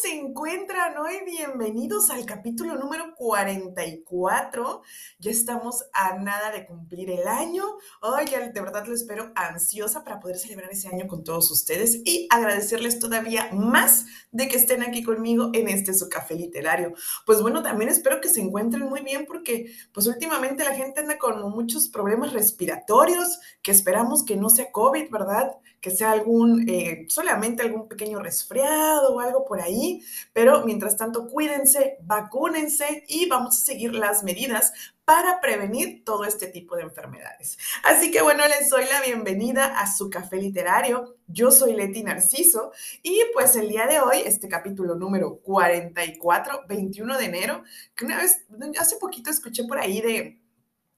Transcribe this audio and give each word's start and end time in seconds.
se 0.00 0.14
encuentran 0.14 0.96
hoy? 0.96 1.16
Bienvenidos 1.26 2.08
al 2.08 2.24
capítulo 2.24 2.76
número 2.76 3.14
44. 3.14 4.82
Ya 5.18 5.30
estamos 5.30 5.84
a 5.92 6.16
nada 6.16 6.50
de 6.50 6.64
cumplir 6.64 7.10
el 7.10 7.28
año. 7.28 7.62
Hoy 8.00 8.24
ya 8.30 8.40
de 8.40 8.60
verdad 8.60 8.86
lo 8.86 8.94
espero 8.94 9.32
ansiosa 9.34 10.02
para 10.02 10.18
poder 10.18 10.38
celebrar 10.38 10.70
ese 10.70 10.88
año 10.88 11.06
con 11.08 11.24
todos 11.24 11.50
ustedes 11.50 12.00
y 12.06 12.26
agradecerles 12.30 13.00
todavía 13.00 13.50
más 13.52 14.06
de 14.30 14.48
que 14.48 14.56
estén 14.56 14.82
aquí 14.82 15.02
conmigo 15.02 15.50
en 15.52 15.68
este 15.68 15.92
su 15.92 16.08
café 16.08 16.36
literario. 16.36 16.94
Pues 17.26 17.42
bueno, 17.42 17.62
también 17.62 17.90
espero 17.90 18.22
que 18.22 18.30
se 18.30 18.40
encuentren 18.40 18.88
muy 18.88 19.02
bien 19.02 19.26
porque 19.26 19.74
pues 19.92 20.06
últimamente 20.06 20.64
la 20.64 20.74
gente 20.74 21.00
anda 21.00 21.18
con 21.18 21.42
muchos 21.50 21.88
problemas 21.88 22.32
respiratorios 22.32 23.40
que 23.62 23.72
esperamos 23.72 24.24
que 24.24 24.36
no 24.36 24.48
sea 24.48 24.72
COVID, 24.72 25.10
¿verdad? 25.10 25.52
Que 25.82 25.90
sea 25.90 26.12
algún, 26.12 26.66
eh, 26.68 27.04
solamente 27.08 27.62
algún 27.62 27.88
pequeño 27.88 28.20
resfriado 28.20 29.14
o 29.14 29.20
algo 29.20 29.44
por 29.44 29.60
ahí, 29.60 30.02
pero 30.32 30.64
mientras 30.64 30.96
tanto 30.96 31.28
cuídense, 31.28 31.98
vacúnense 32.02 33.04
y 33.06 33.28
vamos 33.28 33.58
a 33.58 33.60
seguir 33.60 33.92
las 33.92 34.22
medidas 34.22 34.72
para 35.04 35.40
prevenir 35.40 36.04
todo 36.04 36.24
este 36.24 36.46
tipo 36.46 36.76
de 36.76 36.82
enfermedades. 36.84 37.58
Así 37.84 38.10
que 38.10 38.22
bueno, 38.22 38.46
les 38.46 38.70
doy 38.70 38.84
la 38.90 39.02
bienvenida 39.02 39.78
a 39.78 39.92
su 39.92 40.08
café 40.08 40.36
literario. 40.36 41.16
Yo 41.26 41.50
soy 41.50 41.74
Leti 41.74 42.02
Narciso 42.02 42.72
y 43.02 43.20
pues 43.34 43.56
el 43.56 43.68
día 43.68 43.86
de 43.86 44.00
hoy, 44.00 44.18
este 44.24 44.48
capítulo 44.48 44.94
número 44.94 45.40
44, 45.40 46.62
21 46.68 47.18
de 47.18 47.24
enero, 47.24 47.62
que 47.94 48.04
una 48.04 48.18
vez, 48.18 48.46
hace 48.78 48.96
poquito 48.96 49.30
escuché 49.30 49.64
por 49.64 49.78
ahí 49.78 50.00
de, 50.00 50.40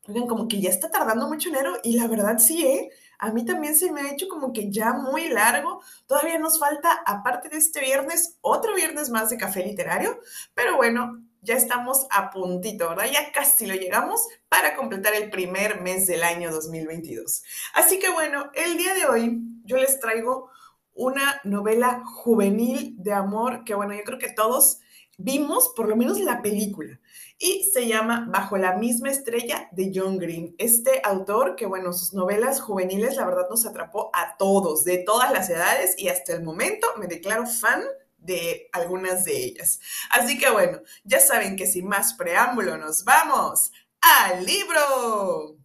oigan, 0.06 0.26
como 0.26 0.48
que 0.48 0.60
ya 0.60 0.70
está 0.70 0.90
tardando 0.90 1.26
mucho 1.26 1.48
enero 1.48 1.78
y 1.82 1.96
la 1.98 2.06
verdad 2.06 2.38
sí, 2.38 2.66
¿eh? 2.66 2.90
A 3.18 3.32
mí 3.32 3.44
también 3.44 3.74
se 3.74 3.90
me 3.92 4.00
ha 4.00 4.12
hecho 4.12 4.28
como 4.28 4.52
que 4.52 4.70
ya 4.70 4.92
muy 4.92 5.28
largo. 5.28 5.82
Todavía 6.06 6.38
nos 6.38 6.58
falta, 6.58 7.02
aparte 7.06 7.48
de 7.48 7.58
este 7.58 7.80
viernes, 7.80 8.38
otro 8.40 8.74
viernes 8.74 9.10
más 9.10 9.30
de 9.30 9.36
café 9.36 9.64
literario. 9.64 10.18
Pero 10.54 10.76
bueno, 10.76 11.22
ya 11.44 11.54
estamos 11.56 12.06
a 12.10 12.30
puntito, 12.30 12.88
¿verdad? 12.88 13.06
Ya 13.12 13.30
casi 13.32 13.66
lo 13.66 13.74
llegamos 13.74 14.26
para 14.48 14.74
completar 14.74 15.14
el 15.14 15.30
primer 15.30 15.80
mes 15.80 16.06
del 16.06 16.22
año 16.22 16.50
2022. 16.50 17.42
Así 17.74 17.98
que 17.98 18.08
bueno, 18.10 18.50
el 18.54 18.76
día 18.78 18.94
de 18.94 19.06
hoy 19.06 19.40
yo 19.64 19.76
les 19.76 20.00
traigo 20.00 20.50
una 20.94 21.40
novela 21.44 22.02
juvenil 22.04 22.94
de 22.98 23.12
amor 23.12 23.64
que 23.64 23.74
bueno, 23.74 23.94
yo 23.94 24.04
creo 24.04 24.18
que 24.18 24.32
todos 24.32 24.80
vimos 25.18 25.72
por 25.74 25.88
lo 25.88 25.96
menos 25.96 26.20
la 26.20 26.42
película 26.42 27.00
y 27.38 27.70
se 27.72 27.86
llama 27.86 28.26
Bajo 28.28 28.56
la 28.56 28.76
misma 28.76 29.10
estrella 29.10 29.68
de 29.72 29.92
John 29.94 30.18
Green. 30.18 30.54
Este 30.58 31.00
autor 31.04 31.56
que, 31.56 31.66
bueno, 31.66 31.92
sus 31.92 32.12
novelas 32.12 32.60
juveniles, 32.60 33.16
la 33.16 33.24
verdad, 33.24 33.48
nos 33.50 33.66
atrapó 33.66 34.10
a 34.12 34.36
todos, 34.36 34.84
de 34.84 34.98
todas 34.98 35.32
las 35.32 35.50
edades 35.50 35.94
y 35.98 36.08
hasta 36.08 36.32
el 36.32 36.42
momento 36.42 36.86
me 36.98 37.06
declaro 37.06 37.46
fan 37.46 37.82
de 38.18 38.68
algunas 38.72 39.24
de 39.24 39.36
ellas. 39.36 39.80
Así 40.10 40.38
que, 40.38 40.50
bueno, 40.50 40.80
ya 41.04 41.20
saben 41.20 41.56
que 41.56 41.66
sin 41.66 41.86
más 41.86 42.14
preámbulo 42.14 42.76
nos 42.78 43.04
vamos 43.04 43.72
al 44.00 44.44
libro. 44.44 45.56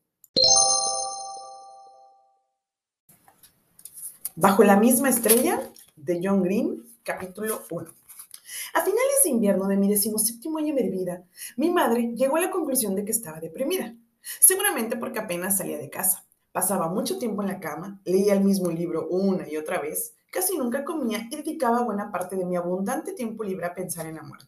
Bajo 4.36 4.64
la 4.64 4.78
misma 4.78 5.10
estrella 5.10 5.70
de 5.96 6.22
John 6.24 6.44
Green, 6.44 6.84
capítulo 7.04 7.64
1. 7.70 7.99
A 8.74 8.82
finales 8.82 9.24
de 9.24 9.30
invierno 9.32 9.68
de 9.68 9.78
mi 9.78 9.90
decimoséptimo 9.90 10.60
año 10.60 10.76
de 10.76 10.90
vida, 10.90 11.24
mi 11.58 11.72
madre 11.72 12.14
llegó 12.16 12.38
a 12.38 12.42
la 12.42 12.52
conclusión 12.52 12.96
de 12.96 13.04
que 13.04 13.12
estaba 13.12 13.40
deprimida, 13.40 13.96
seguramente 14.40 14.96
porque 14.96 15.20
apenas 15.20 15.58
salía 15.58 15.80
de 15.80 15.90
casa. 15.90 16.26
Pasaba 16.52 16.88
mucho 16.88 17.18
tiempo 17.18 17.42
en 17.42 17.48
la 17.48 17.60
cama, 17.60 18.00
leía 18.06 18.34
el 18.34 18.44
mismo 18.44 18.70
libro 18.70 19.08
una 19.08 19.50
y 19.50 19.58
otra 19.58 19.80
vez, 19.80 20.14
casi 20.32 20.58
nunca 20.58 20.86
comía 20.86 21.28
y 21.32 21.36
dedicaba 21.36 21.84
buena 21.84 22.12
parte 22.12 22.36
de 22.36 22.46
mi 22.46 22.56
abundante 22.56 23.14
tiempo 23.14 23.44
libre 23.44 23.66
a 23.66 23.74
pensar 23.74 24.06
en 24.06 24.16
la 24.16 24.24
muerte. 24.24 24.48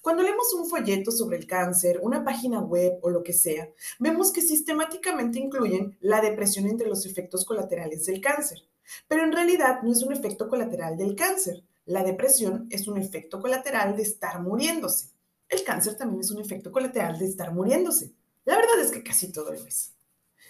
Cuando 0.00 0.22
leemos 0.22 0.52
un 0.54 0.66
folleto 0.66 1.10
sobre 1.10 1.36
el 1.36 1.46
cáncer, 1.46 2.00
una 2.02 2.24
página 2.24 2.60
web 2.60 2.98
o 3.02 3.10
lo 3.10 3.22
que 3.22 3.32
sea, 3.32 3.68
vemos 3.98 4.32
que 4.32 4.42
sistemáticamente 4.42 5.38
incluyen 5.38 5.96
la 6.00 6.20
depresión 6.20 6.66
entre 6.66 6.88
los 6.88 7.06
efectos 7.06 7.44
colaterales 7.44 8.06
del 8.06 8.20
cáncer. 8.20 8.62
Pero 9.08 9.24
en 9.24 9.32
realidad 9.32 9.82
no 9.82 9.92
es 9.92 10.02
un 10.02 10.12
efecto 10.12 10.48
colateral 10.48 10.96
del 10.96 11.14
cáncer, 11.14 11.64
la 11.84 12.04
depresión 12.04 12.66
es 12.70 12.86
un 12.86 12.98
efecto 12.98 13.40
colateral 13.40 13.96
de 13.96 14.02
estar 14.02 14.40
muriéndose. 14.40 15.10
El 15.48 15.64
cáncer 15.64 15.96
también 15.96 16.20
es 16.20 16.30
un 16.30 16.40
efecto 16.40 16.70
colateral 16.70 17.18
de 17.18 17.26
estar 17.26 17.52
muriéndose. 17.52 18.12
La 18.44 18.56
verdad 18.56 18.80
es 18.80 18.90
que 18.90 19.02
casi 19.02 19.32
todo 19.32 19.52
lo 19.52 19.66
es. 19.66 19.94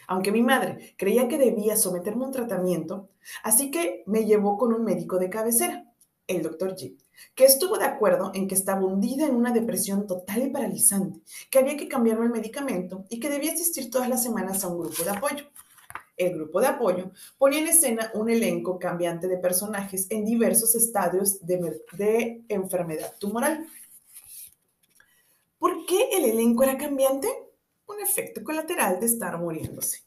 Aunque 0.09 0.33
mi 0.33 0.43
madre 0.43 0.95
creía 0.97 1.29
que 1.29 1.39
debía 1.39 1.77
someterme 1.77 2.25
a 2.25 2.27
un 2.27 2.33
tratamiento, 2.33 3.09
así 3.43 3.71
que 3.71 4.03
me 4.07 4.25
llevó 4.25 4.59
con 4.59 4.73
un 4.73 4.85
médico 4.85 5.19
de 5.19 5.31
cabecera, 5.31 5.87
el 6.27 6.43
doctor 6.43 6.77
G, 6.77 6.97
que 7.35 7.45
estuvo 7.45 7.79
de 7.79 7.85
acuerdo 7.85 8.31
en 8.35 8.47
que 8.49 8.55
estaba 8.55 8.85
hundida 8.85 9.27
en 9.27 9.35
una 9.35 9.53
depresión 9.53 10.07
total 10.07 10.43
y 10.43 10.51
paralizante, 10.51 11.21
que 11.51 11.59
había 11.59 11.77
que 11.77 11.89
cambiarme 11.89 12.27
el 12.27 12.33
medicamento 12.33 13.07
y 13.09 13.21
que 13.21 13.31
debía 13.31 13.53
asistir 13.53 13.91
todas 13.91 14.09
las 14.09 14.23
semanas 14.23 14.65
a 14.65 14.69
un 14.69 14.81
grupo 14.81 15.03
de 15.03 15.11
apoyo 15.11 15.45
el 16.27 16.35
grupo 16.35 16.61
de 16.61 16.69
apoyo, 16.69 17.11
ponía 17.39 17.61
en 17.61 17.69
escena 17.69 18.11
un 18.15 18.31
elenco 18.31 18.79
cambiante 18.79 19.29
de 19.29 19.37
personajes 19.37 20.07
en 20.11 20.25
diversos 20.25 20.75
estadios 20.75 21.45
de, 21.45 22.45
enfermedad 22.49 23.15
tumoral. 23.19 23.67
¿Por 25.59 25.87
qué 25.87 26.11
el 26.13 26.25
elenco 26.25 26.63
era 26.65 26.77
cambiante? 26.77 27.29
Un 27.87 28.01
efecto 28.01 28.43
colateral 28.43 28.99
de 29.01 29.07
estar 29.07 29.39
muriéndose. 29.39 30.05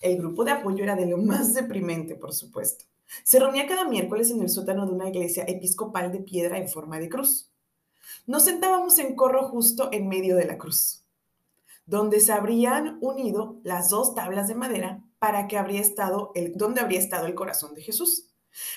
El 0.00 0.18
grupo 0.18 0.44
de 0.44 0.52
apoyo 0.52 0.84
era 0.84 0.94
de 0.94 1.06
lo 1.06 1.18
más 1.18 1.54
deprimente, 1.54 2.14
por 2.14 2.32
supuesto. 2.32 2.84
Se 3.24 3.38
reunía 3.38 3.66
cada 3.66 3.84
miércoles 3.84 4.30
en 4.30 4.42
el 4.42 4.48
sótano 4.48 4.86
de 4.86 4.92
una 4.92 5.08
iglesia 5.08 5.44
episcopal 5.48 6.12
de 6.12 6.20
piedra 6.20 6.58
en 6.58 6.68
forma 6.68 6.98
de 6.98 7.08
cruz. 7.08 7.50
Nos 8.26 8.44
sentábamos 8.44 8.98
en 8.98 9.16
corro 9.16 9.48
justo 9.48 9.88
en 9.92 10.08
medio 10.08 10.36
de 10.36 10.44
la 10.44 10.58
cruz, 10.58 11.04
donde 11.86 12.20
se 12.20 12.32
habrían 12.32 12.98
unido 13.00 13.58
las 13.62 13.90
dos 13.90 14.14
tablas 14.14 14.48
de 14.48 14.54
madera 14.54 15.02
para 15.18 15.48
que 15.48 15.58
habría 15.58 15.80
estado 15.80 16.32
el, 16.34 16.54
dónde 16.54 16.80
habría 16.80 16.98
estado 16.98 17.26
el 17.26 17.34
corazón 17.34 17.74
de 17.74 17.82
Jesús. 17.82 18.26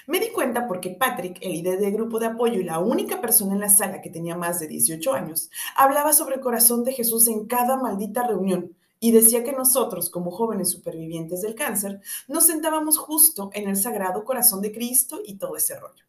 Me 0.07 0.19
di 0.19 0.29
cuenta 0.29 0.67
porque 0.67 0.91
Patrick, 0.91 1.39
el 1.41 1.53
líder 1.53 1.79
del 1.79 1.93
grupo 1.93 2.19
de 2.19 2.27
apoyo 2.27 2.59
y 2.59 2.63
la 2.63 2.79
única 2.79 3.21
persona 3.21 3.53
en 3.53 3.61
la 3.61 3.69
sala 3.69 4.01
que 4.01 4.09
tenía 4.09 4.35
más 4.35 4.59
de 4.59 4.67
18 4.67 5.13
años, 5.13 5.49
hablaba 5.75 6.13
sobre 6.13 6.35
el 6.35 6.41
corazón 6.41 6.83
de 6.83 6.93
Jesús 6.93 7.27
en 7.27 7.47
cada 7.47 7.77
maldita 7.77 8.27
reunión 8.27 8.75
y 8.99 9.11
decía 9.11 9.43
que 9.43 9.53
nosotros, 9.53 10.11
como 10.11 10.29
jóvenes 10.29 10.71
supervivientes 10.71 11.41
del 11.41 11.55
cáncer, 11.55 12.01
nos 12.27 12.45
sentábamos 12.45 12.97
justo 12.97 13.49
en 13.53 13.67
el 13.67 13.75
sagrado 13.75 14.23
corazón 14.23 14.61
de 14.61 14.71
Cristo 14.71 15.21
y 15.25 15.37
todo 15.37 15.57
ese 15.57 15.79
rollo. 15.79 16.05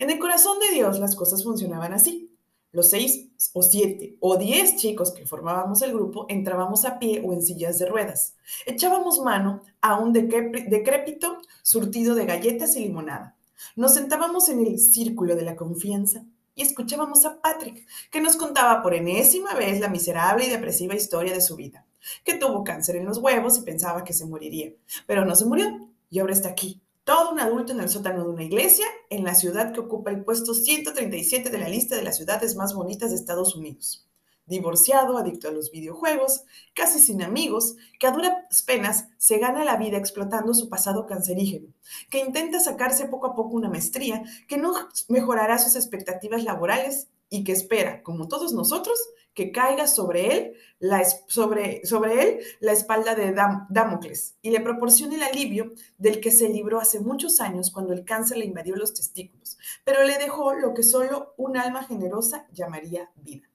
En 0.00 0.10
el 0.10 0.18
corazón 0.18 0.58
de 0.58 0.74
Dios 0.74 0.98
las 0.98 1.14
cosas 1.14 1.44
funcionaban 1.44 1.92
así. 1.92 2.35
Los 2.76 2.90
seis 2.90 3.30
o 3.54 3.62
siete 3.62 4.18
o 4.20 4.36
diez 4.36 4.76
chicos 4.76 5.10
que 5.12 5.24
formábamos 5.24 5.80
el 5.80 5.94
grupo 5.94 6.26
entrábamos 6.28 6.84
a 6.84 6.98
pie 6.98 7.22
o 7.24 7.32
en 7.32 7.40
sillas 7.40 7.78
de 7.78 7.86
ruedas. 7.86 8.34
Echábamos 8.66 9.18
mano 9.20 9.62
a 9.80 9.98
un 9.98 10.12
decrépito 10.12 11.38
surtido 11.62 12.14
de 12.14 12.26
galletas 12.26 12.76
y 12.76 12.80
limonada. 12.80 13.34
Nos 13.76 13.94
sentábamos 13.94 14.50
en 14.50 14.60
el 14.60 14.78
círculo 14.78 15.36
de 15.36 15.44
la 15.44 15.56
confianza 15.56 16.26
y 16.54 16.60
escuchábamos 16.60 17.24
a 17.24 17.40
Patrick, 17.40 17.86
que 18.10 18.20
nos 18.20 18.36
contaba 18.36 18.82
por 18.82 18.92
enésima 18.92 19.54
vez 19.54 19.80
la 19.80 19.88
miserable 19.88 20.44
y 20.44 20.50
depresiva 20.50 20.94
historia 20.94 21.32
de 21.32 21.40
su 21.40 21.56
vida, 21.56 21.86
que 22.24 22.34
tuvo 22.34 22.62
cáncer 22.62 22.96
en 22.96 23.06
los 23.06 23.16
huevos 23.16 23.56
y 23.56 23.62
pensaba 23.62 24.04
que 24.04 24.12
se 24.12 24.26
moriría, 24.26 24.74
pero 25.06 25.24
no 25.24 25.34
se 25.34 25.46
murió 25.46 25.88
y 26.10 26.18
ahora 26.18 26.34
está 26.34 26.50
aquí, 26.50 26.82
todo 27.06 27.30
un 27.30 27.38
adulto 27.38 27.70
en 27.70 27.78
el 27.78 27.88
sótano 27.88 28.24
de 28.24 28.30
una 28.30 28.42
iglesia 28.42 28.84
en 29.10 29.22
la 29.22 29.36
ciudad 29.36 29.72
que 29.72 29.78
ocupa 29.78 30.10
el 30.10 30.24
puesto 30.24 30.54
137 30.54 31.50
de 31.50 31.58
la 31.58 31.68
lista 31.68 31.94
de 31.94 32.02
las 32.02 32.16
ciudades 32.16 32.56
más 32.56 32.74
bonitas 32.74 33.10
de 33.10 33.16
Estados 33.16 33.54
Unidos. 33.54 34.08
Divorciado, 34.44 35.16
adicto 35.16 35.46
a 35.46 35.52
los 35.52 35.70
videojuegos, 35.70 36.42
casi 36.74 36.98
sin 36.98 37.22
amigos, 37.22 37.76
que 38.00 38.08
a 38.08 38.10
duras 38.10 38.32
penas 38.66 39.06
se 39.18 39.38
gana 39.38 39.64
la 39.64 39.76
vida 39.76 39.98
explotando 39.98 40.52
su 40.52 40.68
pasado 40.68 41.06
cancerígeno, 41.06 41.68
que 42.10 42.18
intenta 42.18 42.58
sacarse 42.58 43.06
poco 43.06 43.28
a 43.28 43.36
poco 43.36 43.54
una 43.54 43.70
maestría 43.70 44.24
que 44.48 44.56
no 44.56 44.74
mejorará 45.08 45.60
sus 45.60 45.76
expectativas 45.76 46.42
laborales 46.42 47.06
y 47.28 47.44
que 47.44 47.52
espera, 47.52 48.02
como 48.02 48.28
todos 48.28 48.52
nosotros, 48.52 48.98
que 49.34 49.52
caiga 49.52 49.86
sobre 49.86 50.34
él 50.34 50.52
la, 50.78 51.04
sobre, 51.28 51.84
sobre 51.84 52.22
él 52.22 52.40
la 52.60 52.72
espalda 52.72 53.14
de 53.14 53.34
Damocles 53.68 54.34
y 54.40 54.50
le 54.50 54.60
proporcione 54.60 55.16
el 55.16 55.22
alivio 55.22 55.74
del 55.98 56.20
que 56.20 56.30
se 56.30 56.48
libró 56.48 56.80
hace 56.80 57.00
muchos 57.00 57.40
años 57.40 57.70
cuando 57.70 57.92
el 57.92 58.04
cáncer 58.04 58.38
le 58.38 58.46
invadió 58.46 58.76
los 58.76 58.94
testículos, 58.94 59.58
pero 59.84 60.04
le 60.04 60.16
dejó 60.18 60.54
lo 60.54 60.72
que 60.72 60.82
solo 60.82 61.34
un 61.36 61.58
alma 61.58 61.84
generosa 61.84 62.46
llamaría 62.52 63.10
vida. 63.16 63.46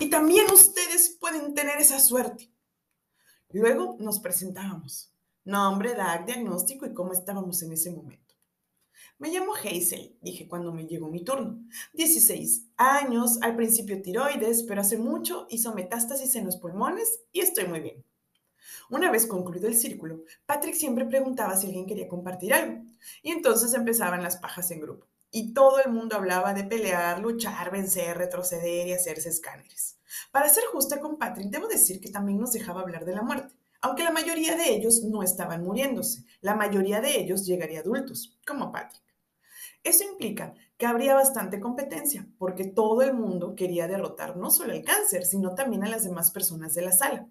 Y 0.00 0.08
también 0.08 0.46
ustedes 0.50 1.16
pueden 1.20 1.54
tener 1.54 1.78
esa 1.78 2.00
suerte. 2.00 2.50
Luego 3.50 3.96
nos 4.00 4.20
presentábamos. 4.20 5.12
Nombre, 5.44 5.92
edad, 5.92 6.20
diagnóstico 6.20 6.86
y 6.86 6.94
cómo 6.94 7.12
estábamos 7.12 7.62
en 7.62 7.72
ese 7.72 7.90
momento. 7.90 8.25
Me 9.18 9.30
llamo 9.30 9.54
Hazel, 9.54 10.14
dije 10.20 10.46
cuando 10.46 10.72
me 10.72 10.86
llegó 10.86 11.08
mi 11.08 11.24
turno. 11.24 11.58
16 11.94 12.66
años, 12.76 13.38
al 13.40 13.56
principio 13.56 14.02
tiroides, 14.02 14.64
pero 14.64 14.82
hace 14.82 14.98
mucho 14.98 15.46
hizo 15.48 15.74
metástasis 15.74 16.34
en 16.36 16.44
los 16.44 16.56
pulmones 16.56 17.20
y 17.32 17.40
estoy 17.40 17.66
muy 17.66 17.80
bien. 17.80 18.04
Una 18.90 19.10
vez 19.10 19.26
concluido 19.26 19.68
el 19.68 19.74
círculo, 19.74 20.20
Patrick 20.44 20.74
siempre 20.74 21.06
preguntaba 21.06 21.56
si 21.56 21.66
alguien 21.66 21.86
quería 21.86 22.08
compartir 22.08 22.52
algo, 22.52 22.82
y 23.22 23.30
entonces 23.30 23.72
empezaban 23.72 24.22
las 24.22 24.36
pajas 24.36 24.70
en 24.70 24.80
grupo. 24.80 25.06
y 25.32 25.52
todo 25.52 25.80
el 25.84 25.92
mundo 25.92 26.16
hablaba 26.16 26.54
de 26.54 26.64
pelear, 26.64 27.20
luchar, 27.20 27.70
vencer, 27.70 28.16
retroceder 28.16 28.86
y 28.86 28.92
hacerse 28.92 29.28
escáneres. 29.28 29.98
Para 30.30 30.48
ser 30.48 30.64
justa 30.72 31.00
con 31.00 31.18
Patrick, 31.18 31.50
debo 31.50 31.68
decir 31.68 32.00
que 32.00 32.10
también 32.10 32.38
nos 32.38 32.52
dejaba 32.52 32.82
hablar 32.82 33.04
de 33.04 33.14
la 33.14 33.22
muerte, 33.22 33.54
aunque 33.80 34.04
la 34.04 34.12
mayoría 34.12 34.56
de 34.56 34.74
ellos 34.74 35.02
no 35.04 35.22
estaban 35.22 35.62
muriéndose. 35.64 36.24
La 36.40 36.54
mayoría 36.54 37.00
de 37.00 37.18
ellos 37.20 37.44
llegaría 37.46 37.80
adultos, 37.80 38.38
como 38.46 38.72
Patrick. 38.72 39.05
Eso 39.86 40.02
implica 40.02 40.52
que 40.78 40.84
habría 40.84 41.14
bastante 41.14 41.60
competencia, 41.60 42.26
porque 42.38 42.64
todo 42.64 43.02
el 43.02 43.14
mundo 43.14 43.54
quería 43.54 43.86
derrotar 43.86 44.36
no 44.36 44.50
solo 44.50 44.72
el 44.72 44.82
cáncer, 44.82 45.24
sino 45.24 45.54
también 45.54 45.84
a 45.84 45.88
las 45.88 46.02
demás 46.02 46.32
personas 46.32 46.74
de 46.74 46.82
la 46.82 46.90
sala. 46.90 47.28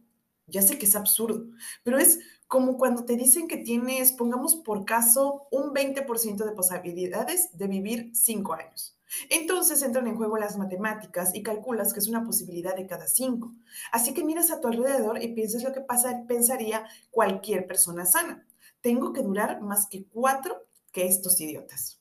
Ya 0.48 0.62
sé 0.62 0.80
que 0.80 0.86
es 0.86 0.96
absurdo, 0.96 1.48
pero 1.84 1.98
es 1.98 2.20
como 2.48 2.78
cuando 2.78 3.04
te 3.04 3.18
dicen 3.18 3.50
que 3.50 3.58
tienes, 3.58 4.14
pongamos 4.14 4.56
por 4.56 4.86
caso, 4.86 5.50
un 5.52 5.74
20% 5.74 6.46
de 6.46 6.54
posibilidades 6.54 7.50
de 7.52 7.68
vivir 7.68 8.12
5 8.14 8.54
años. 8.54 8.98
Entonces 9.30 9.84
entran 9.84 10.08
en 10.08 10.16
juego 10.16 10.38
las 10.38 10.56
matemáticas 10.56 11.36
y 11.36 11.44
calculas 11.44 11.92
que 11.92 12.00
es 12.00 12.08
una 12.08 12.24
posibilidad 12.24 12.78
de 12.78 12.88
cada 12.88 13.08
5. 13.08 13.52
Así 13.92 14.14
que 14.14 14.24
miras 14.24 14.50
a 14.50 14.62
tu 14.62 14.70
alrededor 14.70 15.22
y 15.22 15.34
piensas 15.34 15.62
lo 15.62 15.74
que 15.74 15.82
pasa, 15.82 16.24
pensaría 16.26 16.86
cualquier 17.12 17.68
persona 17.68 18.06
sana. 18.06 18.48
Tengo 18.80 19.12
que 19.12 19.24
durar 19.24 19.60
más 19.60 19.88
que 19.88 20.06
4 20.06 20.56
que 20.94 21.06
estos 21.06 21.42
idiotas. 21.42 22.00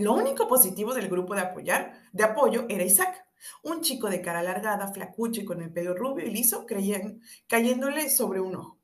Lo 0.00 0.14
único 0.14 0.48
positivo 0.48 0.94
del 0.94 1.10
grupo 1.10 1.34
de, 1.34 1.42
apoyar, 1.42 1.92
de 2.12 2.24
apoyo 2.24 2.64
era 2.70 2.84
Isaac, 2.84 3.22
un 3.62 3.82
chico 3.82 4.08
de 4.08 4.22
cara 4.22 4.38
alargada, 4.38 4.90
flacucho 4.94 5.42
y 5.42 5.44
con 5.44 5.60
el 5.60 5.70
pelo 5.70 5.94
rubio 5.94 6.26
y 6.26 6.30
liso, 6.30 6.64
creían, 6.64 7.20
cayéndole 7.46 8.08
sobre 8.08 8.40
un 8.40 8.56
ojo. 8.56 8.78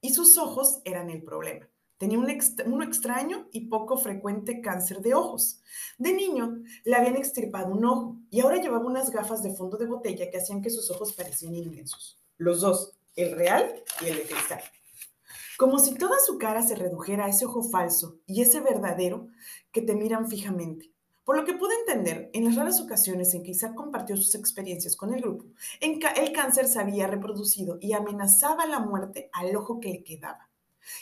Y 0.00 0.14
sus 0.14 0.38
ojos 0.38 0.80
eran 0.84 1.10
el 1.10 1.24
problema. 1.24 1.68
Tenía 1.98 2.16
un, 2.16 2.28
un, 2.66 2.82
extraño 2.84 3.48
y 3.50 3.66
poco 3.66 3.96
frecuente 3.96 4.60
cáncer 4.60 5.00
de 5.00 5.14
ojos. 5.14 5.60
De 5.98 6.12
niño 6.12 6.62
le 6.84 6.94
habían 6.94 7.16
extirpado 7.16 7.72
un 7.72 7.84
ojo 7.84 8.18
y 8.30 8.40
ahora 8.40 8.62
llevaba 8.62 8.86
unas 8.86 9.10
gafas 9.10 9.42
de 9.42 9.56
fondo 9.56 9.76
de 9.78 9.86
botella 9.86 10.30
que 10.30 10.38
hacían 10.38 10.62
que 10.62 10.70
sus 10.70 10.88
ojos 10.92 11.12
parecían 11.12 11.56
inmensos. 11.56 12.20
Los 12.38 12.60
dos, 12.60 12.92
el 13.16 13.34
real 13.34 13.82
y 14.00 14.06
el 14.06 14.16
de 14.16 14.22
cristal. 14.22 14.62
Como 15.62 15.78
si 15.78 15.94
toda 15.94 16.18
su 16.18 16.38
cara 16.38 16.60
se 16.64 16.74
redujera 16.74 17.26
a 17.26 17.28
ese 17.28 17.44
ojo 17.44 17.62
falso 17.62 18.18
y 18.26 18.42
ese 18.42 18.58
verdadero 18.58 19.28
que 19.70 19.80
te 19.80 19.94
miran 19.94 20.28
fijamente. 20.28 20.90
Por 21.22 21.36
lo 21.36 21.44
que 21.44 21.54
pude 21.54 21.72
entender, 21.76 22.30
en 22.32 22.46
las 22.46 22.56
raras 22.56 22.80
ocasiones 22.80 23.32
en 23.32 23.44
que 23.44 23.52
Isaac 23.52 23.76
compartió 23.76 24.16
sus 24.16 24.34
experiencias 24.34 24.96
con 24.96 25.14
el 25.14 25.20
grupo, 25.20 25.44
el 25.80 26.32
cáncer 26.32 26.66
se 26.66 26.80
había 26.80 27.06
reproducido 27.06 27.78
y 27.80 27.92
amenazaba 27.92 28.66
la 28.66 28.80
muerte 28.80 29.30
al 29.32 29.54
ojo 29.54 29.78
que 29.78 29.90
le 29.90 30.02
quedaba. 30.02 30.50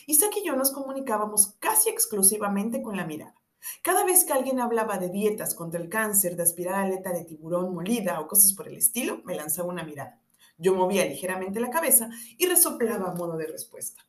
Isaac 0.07 0.33
y 0.37 0.47
yo 0.47 0.55
nos 0.55 0.73
comunicábamos 0.73 1.55
casi 1.59 1.89
exclusivamente 1.89 2.83
con 2.83 2.99
la 2.99 3.07
mirada. 3.07 3.37
Cada 3.81 4.05
vez 4.05 4.25
que 4.25 4.35
alguien 4.35 4.61
hablaba 4.61 4.99
de 4.99 5.09
dietas 5.09 5.55
contra 5.55 5.81
el 5.81 5.89
cáncer, 5.89 6.37
de 6.37 6.43
aspirar 6.43 6.75
aleta 6.75 7.15
de 7.15 7.25
tiburón 7.25 7.73
molida 7.73 8.21
o 8.21 8.29
cosas 8.29 8.53
por 8.53 8.69
el 8.69 8.77
estilo, 8.77 9.23
me 9.25 9.37
lanzaba 9.37 9.71
una 9.71 9.85
mirada. 9.85 10.21
Yo 10.59 10.75
movía 10.75 11.07
ligeramente 11.07 11.61
la 11.61 11.71
cabeza 11.71 12.11
y 12.37 12.45
resoplaba 12.45 13.11
a 13.11 13.15
modo 13.15 13.39
de 13.39 13.47
respuesta. 13.47 14.05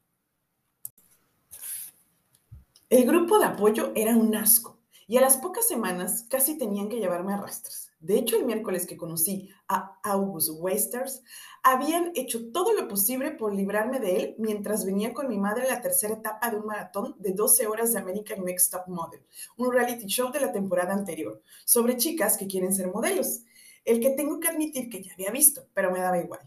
El 2.91 3.05
grupo 3.05 3.39
de 3.39 3.45
apoyo 3.45 3.93
era 3.95 4.17
un 4.17 4.35
asco 4.35 4.81
y 5.07 5.15
a 5.15 5.21
las 5.21 5.37
pocas 5.37 5.65
semanas 5.65 6.25
casi 6.29 6.57
tenían 6.57 6.89
que 6.89 6.99
llevarme 6.99 7.33
a 7.33 7.37
rastros. 7.37 7.89
De 8.01 8.17
hecho, 8.17 8.35
el 8.35 8.43
miércoles 8.43 8.85
que 8.85 8.97
conocí 8.97 9.49
a 9.69 9.97
August 10.03 10.49
Wasters, 10.55 11.23
habían 11.63 12.11
hecho 12.15 12.51
todo 12.51 12.73
lo 12.73 12.89
posible 12.89 13.31
por 13.31 13.55
librarme 13.55 14.01
de 14.01 14.17
él 14.17 14.35
mientras 14.39 14.83
venía 14.83 15.13
con 15.13 15.29
mi 15.29 15.37
madre 15.37 15.63
a 15.63 15.75
la 15.75 15.81
tercera 15.81 16.15
etapa 16.15 16.51
de 16.51 16.57
un 16.57 16.65
maratón 16.65 17.15
de 17.17 17.31
12 17.31 17.65
horas 17.65 17.93
de 17.93 17.99
American 17.99 18.43
Next 18.43 18.73
Top 18.73 18.85
Model, 18.89 19.21
un 19.55 19.71
reality 19.71 20.07
show 20.07 20.29
de 20.29 20.41
la 20.41 20.51
temporada 20.51 20.93
anterior, 20.93 21.41
sobre 21.63 21.95
chicas 21.95 22.35
que 22.35 22.47
quieren 22.47 22.75
ser 22.75 22.91
modelos, 22.91 23.45
el 23.85 24.01
que 24.01 24.09
tengo 24.09 24.37
que 24.41 24.49
admitir 24.49 24.89
que 24.89 25.01
ya 25.01 25.13
había 25.13 25.31
visto, 25.31 25.65
pero 25.73 25.91
me 25.91 26.01
daba 26.01 26.19
igual. 26.19 26.41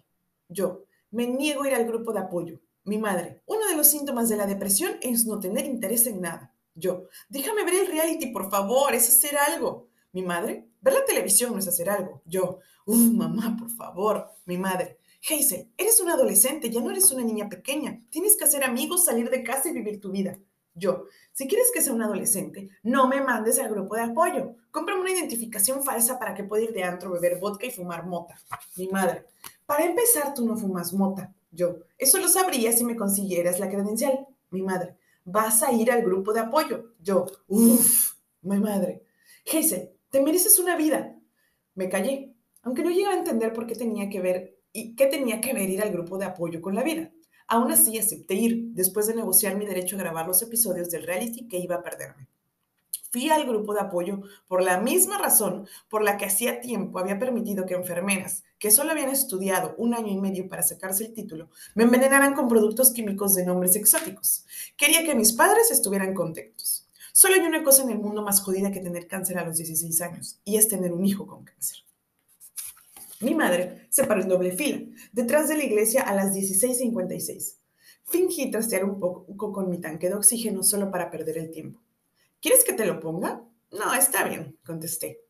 Yo 0.50 0.84
me 1.10 1.26
niego 1.26 1.62
a 1.62 1.68
ir 1.68 1.74
al 1.74 1.86
grupo 1.86 2.12
de 2.12 2.20
apoyo, 2.20 2.60
mi 2.84 2.98
madre, 2.98 3.42
uno 3.46 3.66
de 3.66 3.76
los 3.76 3.86
síntomas 3.86 4.28
de 4.28 4.36
la 4.36 4.46
depresión 4.46 4.96
es 5.00 5.24
no 5.24 5.40
tener 5.40 5.64
interés 5.64 6.06
en 6.06 6.20
nada. 6.20 6.54
Yo, 6.74 7.08
déjame 7.28 7.64
ver 7.64 7.74
el 7.74 7.86
reality, 7.86 8.26
por 8.26 8.50
favor, 8.50 8.94
es 8.94 9.08
hacer 9.08 9.38
algo. 9.38 9.88
Mi 10.12 10.22
madre, 10.22 10.68
ver 10.80 10.94
la 10.94 11.04
televisión 11.04 11.52
no 11.52 11.58
es 11.58 11.66
hacer 11.66 11.88
algo. 11.88 12.22
Yo, 12.24 12.58
uff, 12.84 13.12
mamá, 13.12 13.56
por 13.58 13.70
favor. 13.70 14.28
Mi 14.44 14.58
madre, 14.58 14.98
Hazel, 15.22 15.72
eres 15.78 15.98
una 16.00 16.14
adolescente, 16.14 16.68
ya 16.68 16.80
no 16.80 16.90
eres 16.90 17.10
una 17.10 17.24
niña 17.24 17.48
pequeña. 17.48 18.02
Tienes 18.10 18.36
que 18.36 18.44
hacer 18.44 18.62
amigos, 18.62 19.06
salir 19.06 19.30
de 19.30 19.42
casa 19.42 19.70
y 19.70 19.72
vivir 19.72 20.00
tu 20.00 20.10
vida. 20.10 20.38
Yo, 20.74 21.04
si 21.32 21.46
quieres 21.48 21.70
que 21.72 21.80
sea 21.80 21.92
un 21.92 22.02
adolescente, 22.02 22.68
no 22.82 23.06
me 23.08 23.22
mandes 23.22 23.58
al 23.60 23.70
grupo 23.70 23.94
de 23.94 24.02
apoyo. 24.02 24.56
Cómprame 24.70 25.00
una 25.00 25.12
identificación 25.12 25.82
falsa 25.82 26.18
para 26.18 26.34
que 26.34 26.44
pueda 26.44 26.64
ir 26.64 26.72
de 26.72 26.82
antro, 26.82 27.12
beber 27.12 27.38
vodka 27.38 27.66
y 27.66 27.70
fumar 27.70 28.04
mota. 28.04 28.36
Mi 28.76 28.88
madre, 28.88 29.24
para 29.66 29.84
empezar, 29.84 30.34
tú 30.34 30.44
no 30.44 30.56
fumas 30.56 30.92
mota. 30.92 31.32
Yo, 31.54 31.76
eso 31.98 32.18
lo 32.18 32.28
sabría 32.28 32.72
si 32.72 32.84
me 32.84 32.96
consiguieras 32.96 33.60
la 33.60 33.70
credencial. 33.70 34.26
Mi 34.50 34.62
madre, 34.62 34.96
vas 35.24 35.62
a 35.62 35.72
ir 35.72 35.90
al 35.90 36.02
grupo 36.02 36.32
de 36.32 36.40
apoyo. 36.40 36.94
Yo, 37.00 37.26
uff, 37.48 38.14
mi 38.42 38.58
madre. 38.58 39.04
Hazel, 39.46 39.90
te 40.10 40.20
mereces 40.20 40.58
una 40.58 40.76
vida. 40.76 41.16
Me 41.74 41.88
callé, 41.88 42.34
aunque 42.62 42.82
no 42.82 42.90
llegué 42.90 43.06
a 43.06 43.18
entender 43.18 43.52
por 43.52 43.66
qué 43.66 43.74
tenía 43.74 44.08
que 44.08 44.20
ver 44.20 44.58
y 44.72 44.96
qué 44.96 45.06
tenía 45.06 45.40
que 45.40 45.52
ver 45.52 45.70
ir 45.70 45.82
al 45.82 45.92
grupo 45.92 46.18
de 46.18 46.26
apoyo 46.26 46.60
con 46.60 46.74
la 46.74 46.82
vida. 46.82 47.10
Aún 47.46 47.70
así 47.70 47.98
acepté 47.98 48.34
ir, 48.34 48.72
después 48.72 49.06
de 49.06 49.14
negociar 49.14 49.56
mi 49.56 49.66
derecho 49.66 49.96
a 49.96 50.00
grabar 50.00 50.26
los 50.26 50.42
episodios 50.42 50.90
del 50.90 51.04
reality 51.04 51.46
que 51.46 51.58
iba 51.58 51.76
a 51.76 51.82
perderme. 51.82 52.28
Fui 53.14 53.30
al 53.30 53.46
grupo 53.46 53.74
de 53.74 53.80
apoyo 53.80 54.22
por 54.48 54.60
la 54.60 54.80
misma 54.80 55.18
razón 55.18 55.68
por 55.88 56.02
la 56.02 56.16
que 56.16 56.24
hacía 56.24 56.60
tiempo 56.60 56.98
había 56.98 57.16
permitido 57.16 57.64
que 57.64 57.74
enfermeras, 57.74 58.42
que 58.58 58.72
solo 58.72 58.90
habían 58.90 59.10
estudiado 59.10 59.76
un 59.78 59.94
año 59.94 60.08
y 60.08 60.16
medio 60.16 60.48
para 60.48 60.64
sacarse 60.64 61.04
el 61.04 61.14
título, 61.14 61.48
me 61.76 61.84
envenenaran 61.84 62.34
con 62.34 62.48
productos 62.48 62.90
químicos 62.90 63.36
de 63.36 63.46
nombres 63.46 63.76
exóticos. 63.76 64.46
Quería 64.76 65.04
que 65.04 65.14
mis 65.14 65.32
padres 65.32 65.70
estuvieran 65.70 66.12
contentos. 66.12 66.88
Solo 67.12 67.36
hay 67.36 67.42
una 67.42 67.62
cosa 67.62 67.84
en 67.84 67.90
el 67.90 68.00
mundo 68.00 68.20
más 68.24 68.40
jodida 68.40 68.72
que 68.72 68.80
tener 68.80 69.06
cáncer 69.06 69.38
a 69.38 69.44
los 69.44 69.58
16 69.58 70.00
años, 70.00 70.40
y 70.44 70.56
es 70.56 70.66
tener 70.66 70.92
un 70.92 71.04
hijo 71.04 71.24
con 71.24 71.44
cáncer. 71.44 71.84
Mi 73.20 73.36
madre 73.36 73.86
se 73.90 74.02
paró 74.02 74.22
en 74.22 74.28
doble 74.28 74.50
fila, 74.50 74.80
detrás 75.12 75.46
de 75.46 75.56
la 75.56 75.62
iglesia 75.62 76.02
a 76.02 76.16
las 76.16 76.34
16.56. 76.34 77.58
Fingí 78.06 78.50
trastear 78.50 78.84
un 78.84 78.98
poco 78.98 79.52
con 79.52 79.70
mi 79.70 79.78
tanque 79.78 80.08
de 80.08 80.16
oxígeno 80.16 80.64
solo 80.64 80.90
para 80.90 81.12
perder 81.12 81.38
el 81.38 81.52
tiempo. 81.52 81.84
¿Quieres 82.44 82.62
que 82.62 82.74
te 82.74 82.84
lo 82.84 83.00
ponga? 83.00 83.42
No, 83.72 83.94
está 83.94 84.22
bien, 84.24 84.58
contesté. 84.66 85.22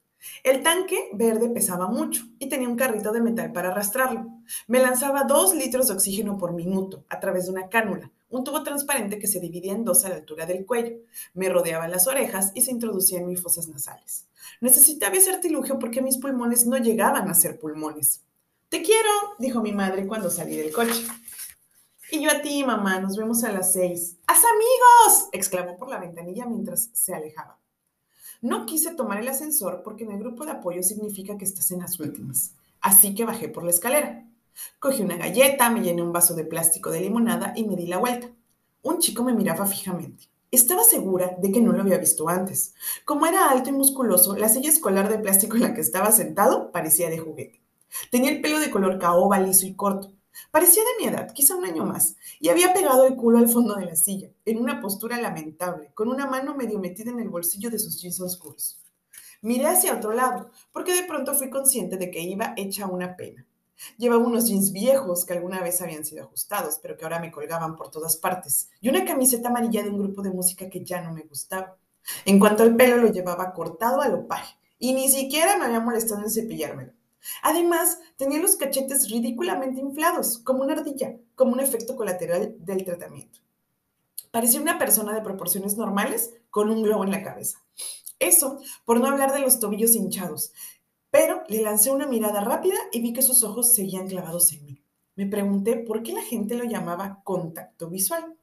El 0.42 0.64
tanque 0.64 1.10
verde 1.12 1.48
pesaba 1.48 1.86
mucho 1.86 2.24
y 2.40 2.48
tenía 2.48 2.68
un 2.68 2.74
carrito 2.74 3.12
de 3.12 3.20
metal 3.20 3.52
para 3.52 3.68
arrastrarlo. 3.68 4.26
Me 4.66 4.80
lanzaba 4.80 5.22
dos 5.22 5.54
litros 5.54 5.86
de 5.86 5.94
oxígeno 5.94 6.36
por 6.36 6.54
minuto 6.54 7.04
a 7.08 7.20
través 7.20 7.44
de 7.44 7.52
una 7.52 7.68
cánula, 7.68 8.10
un 8.30 8.42
tubo 8.42 8.64
transparente 8.64 9.20
que 9.20 9.28
se 9.28 9.38
dividía 9.38 9.74
en 9.74 9.84
dos 9.84 10.04
a 10.04 10.08
la 10.08 10.16
altura 10.16 10.44
del 10.44 10.66
cuello. 10.66 10.96
Me 11.34 11.48
rodeaba 11.48 11.86
las 11.86 12.08
orejas 12.08 12.50
y 12.52 12.62
se 12.62 12.72
introducía 12.72 13.20
en 13.20 13.28
mis 13.28 13.40
fosas 13.40 13.68
nasales. 13.68 14.26
Necesitaba 14.60 15.14
ese 15.14 15.30
artilugio 15.30 15.78
porque 15.78 16.02
mis 16.02 16.18
pulmones 16.18 16.66
no 16.66 16.78
llegaban 16.78 17.28
a 17.28 17.34
ser 17.34 17.60
pulmones. 17.60 18.24
Te 18.68 18.82
quiero, 18.82 19.10
dijo 19.38 19.62
mi 19.62 19.70
madre 19.70 20.08
cuando 20.08 20.30
salí 20.30 20.56
del 20.56 20.72
coche. 20.72 21.06
Y 22.14 22.22
yo 22.22 22.30
a 22.30 22.40
ti, 22.40 22.62
mamá, 22.62 23.00
nos 23.00 23.16
vemos 23.16 23.42
a 23.42 23.50
las 23.50 23.72
seis. 23.72 24.18
¡Haz 24.28 24.38
amigos! 24.44 25.28
exclamó 25.32 25.76
por 25.76 25.88
la 25.88 25.98
ventanilla 25.98 26.46
mientras 26.46 26.90
se 26.92 27.12
alejaba. 27.12 27.58
No 28.40 28.66
quise 28.66 28.94
tomar 28.94 29.18
el 29.18 29.26
ascensor 29.26 29.82
porque 29.82 30.04
en 30.04 30.12
el 30.12 30.20
grupo 30.20 30.44
de 30.44 30.52
apoyo 30.52 30.80
significa 30.84 31.36
que 31.36 31.44
estás 31.44 31.72
en 31.72 31.80
las 31.80 31.98
últimas. 31.98 32.54
Así 32.80 33.16
que 33.16 33.24
bajé 33.24 33.48
por 33.48 33.64
la 33.64 33.70
escalera. 33.70 34.28
Cogí 34.78 35.02
una 35.02 35.16
galleta, 35.16 35.70
me 35.70 35.80
llené 35.80 36.02
un 36.02 36.12
vaso 36.12 36.36
de 36.36 36.44
plástico 36.44 36.92
de 36.92 37.00
limonada 37.00 37.52
y 37.56 37.64
me 37.64 37.74
di 37.74 37.88
la 37.88 37.98
vuelta. 37.98 38.30
Un 38.82 39.00
chico 39.00 39.24
me 39.24 39.34
miraba 39.34 39.66
fijamente. 39.66 40.28
Estaba 40.52 40.84
segura 40.84 41.34
de 41.40 41.50
que 41.50 41.60
no 41.60 41.72
lo 41.72 41.80
había 41.80 41.98
visto 41.98 42.28
antes. 42.28 42.74
Como 43.04 43.26
era 43.26 43.50
alto 43.50 43.70
y 43.70 43.72
musculoso, 43.72 44.36
la 44.36 44.48
silla 44.48 44.68
escolar 44.70 45.08
de 45.08 45.18
plástico 45.18 45.56
en 45.56 45.62
la 45.62 45.74
que 45.74 45.80
estaba 45.80 46.12
sentado 46.12 46.70
parecía 46.70 47.10
de 47.10 47.18
juguete. 47.18 47.60
Tenía 48.12 48.30
el 48.30 48.40
pelo 48.40 48.60
de 48.60 48.70
color 48.70 49.00
caoba, 49.00 49.40
liso 49.40 49.66
y 49.66 49.74
corto. 49.74 50.12
Parecía 50.50 50.82
de 50.82 51.04
mi 51.04 51.08
edad, 51.08 51.32
quizá 51.32 51.56
un 51.56 51.64
año 51.64 51.84
más, 51.84 52.16
y 52.40 52.48
había 52.48 52.72
pegado 52.72 53.06
el 53.06 53.16
culo 53.16 53.38
al 53.38 53.48
fondo 53.48 53.74
de 53.74 53.86
la 53.86 53.96
silla, 53.96 54.30
en 54.44 54.58
una 54.58 54.80
postura 54.80 55.20
lamentable, 55.20 55.90
con 55.94 56.08
una 56.08 56.26
mano 56.26 56.54
medio 56.54 56.78
metida 56.78 57.10
en 57.10 57.20
el 57.20 57.28
bolsillo 57.28 57.70
de 57.70 57.78
sus 57.78 58.00
jeans 58.00 58.20
oscuros. 58.20 58.80
Miré 59.42 59.66
hacia 59.66 59.94
otro 59.94 60.12
lado, 60.12 60.50
porque 60.72 60.94
de 60.94 61.04
pronto 61.04 61.34
fui 61.34 61.50
consciente 61.50 61.96
de 61.96 62.10
que 62.10 62.20
iba 62.20 62.54
hecha 62.56 62.86
una 62.86 63.16
pena. 63.16 63.46
Llevaba 63.98 64.24
unos 64.24 64.46
jeans 64.46 64.72
viejos 64.72 65.24
que 65.24 65.34
alguna 65.34 65.60
vez 65.60 65.82
habían 65.82 66.04
sido 66.04 66.24
ajustados, 66.24 66.78
pero 66.80 66.96
que 66.96 67.04
ahora 67.04 67.18
me 67.18 67.30
colgaban 67.30 67.76
por 67.76 67.90
todas 67.90 68.16
partes, 68.16 68.70
y 68.80 68.88
una 68.88 69.04
camiseta 69.04 69.48
amarilla 69.48 69.82
de 69.82 69.90
un 69.90 69.98
grupo 69.98 70.22
de 70.22 70.30
música 70.30 70.70
que 70.70 70.84
ya 70.84 71.02
no 71.02 71.12
me 71.12 71.22
gustaba. 71.22 71.76
En 72.24 72.38
cuanto 72.38 72.62
al 72.62 72.76
pelo, 72.76 72.96
lo 72.96 73.08
llevaba 73.08 73.52
cortado 73.52 74.00
a 74.00 74.08
lo 74.08 74.26
paje, 74.26 74.56
y 74.78 74.94
ni 74.94 75.08
siquiera 75.08 75.56
me 75.58 75.66
había 75.66 75.80
molestado 75.80 76.22
en 76.22 76.30
cepillármelo. 76.30 76.92
Además, 77.42 77.98
tenía 78.16 78.38
los 78.38 78.56
cachetes 78.56 79.10
ridículamente 79.10 79.80
inflados, 79.80 80.38
como 80.38 80.62
una 80.62 80.74
ardilla, 80.74 81.16
como 81.34 81.52
un 81.52 81.60
efecto 81.60 81.96
colateral 81.96 82.54
del 82.58 82.84
tratamiento. 82.84 83.40
Parecía 84.30 84.60
una 84.60 84.78
persona 84.78 85.14
de 85.14 85.22
proporciones 85.22 85.76
normales 85.76 86.34
con 86.50 86.70
un 86.70 86.82
globo 86.82 87.04
en 87.04 87.10
la 87.10 87.22
cabeza. 87.22 87.64
Eso, 88.18 88.58
por 88.84 89.00
no 89.00 89.06
hablar 89.06 89.32
de 89.32 89.40
los 89.40 89.60
tobillos 89.60 89.94
hinchados. 89.94 90.52
Pero 91.10 91.44
le 91.48 91.62
lancé 91.62 91.92
una 91.92 92.06
mirada 92.06 92.40
rápida 92.40 92.76
y 92.90 93.00
vi 93.00 93.12
que 93.12 93.22
sus 93.22 93.44
ojos 93.44 93.74
seguían 93.74 94.08
clavados 94.08 94.52
en 94.52 94.64
mí. 94.64 94.82
Me 95.14 95.26
pregunté 95.26 95.76
por 95.76 96.02
qué 96.02 96.12
la 96.12 96.22
gente 96.22 96.56
lo 96.56 96.64
llamaba 96.64 97.20
contacto 97.22 97.88
visual. 97.88 98.36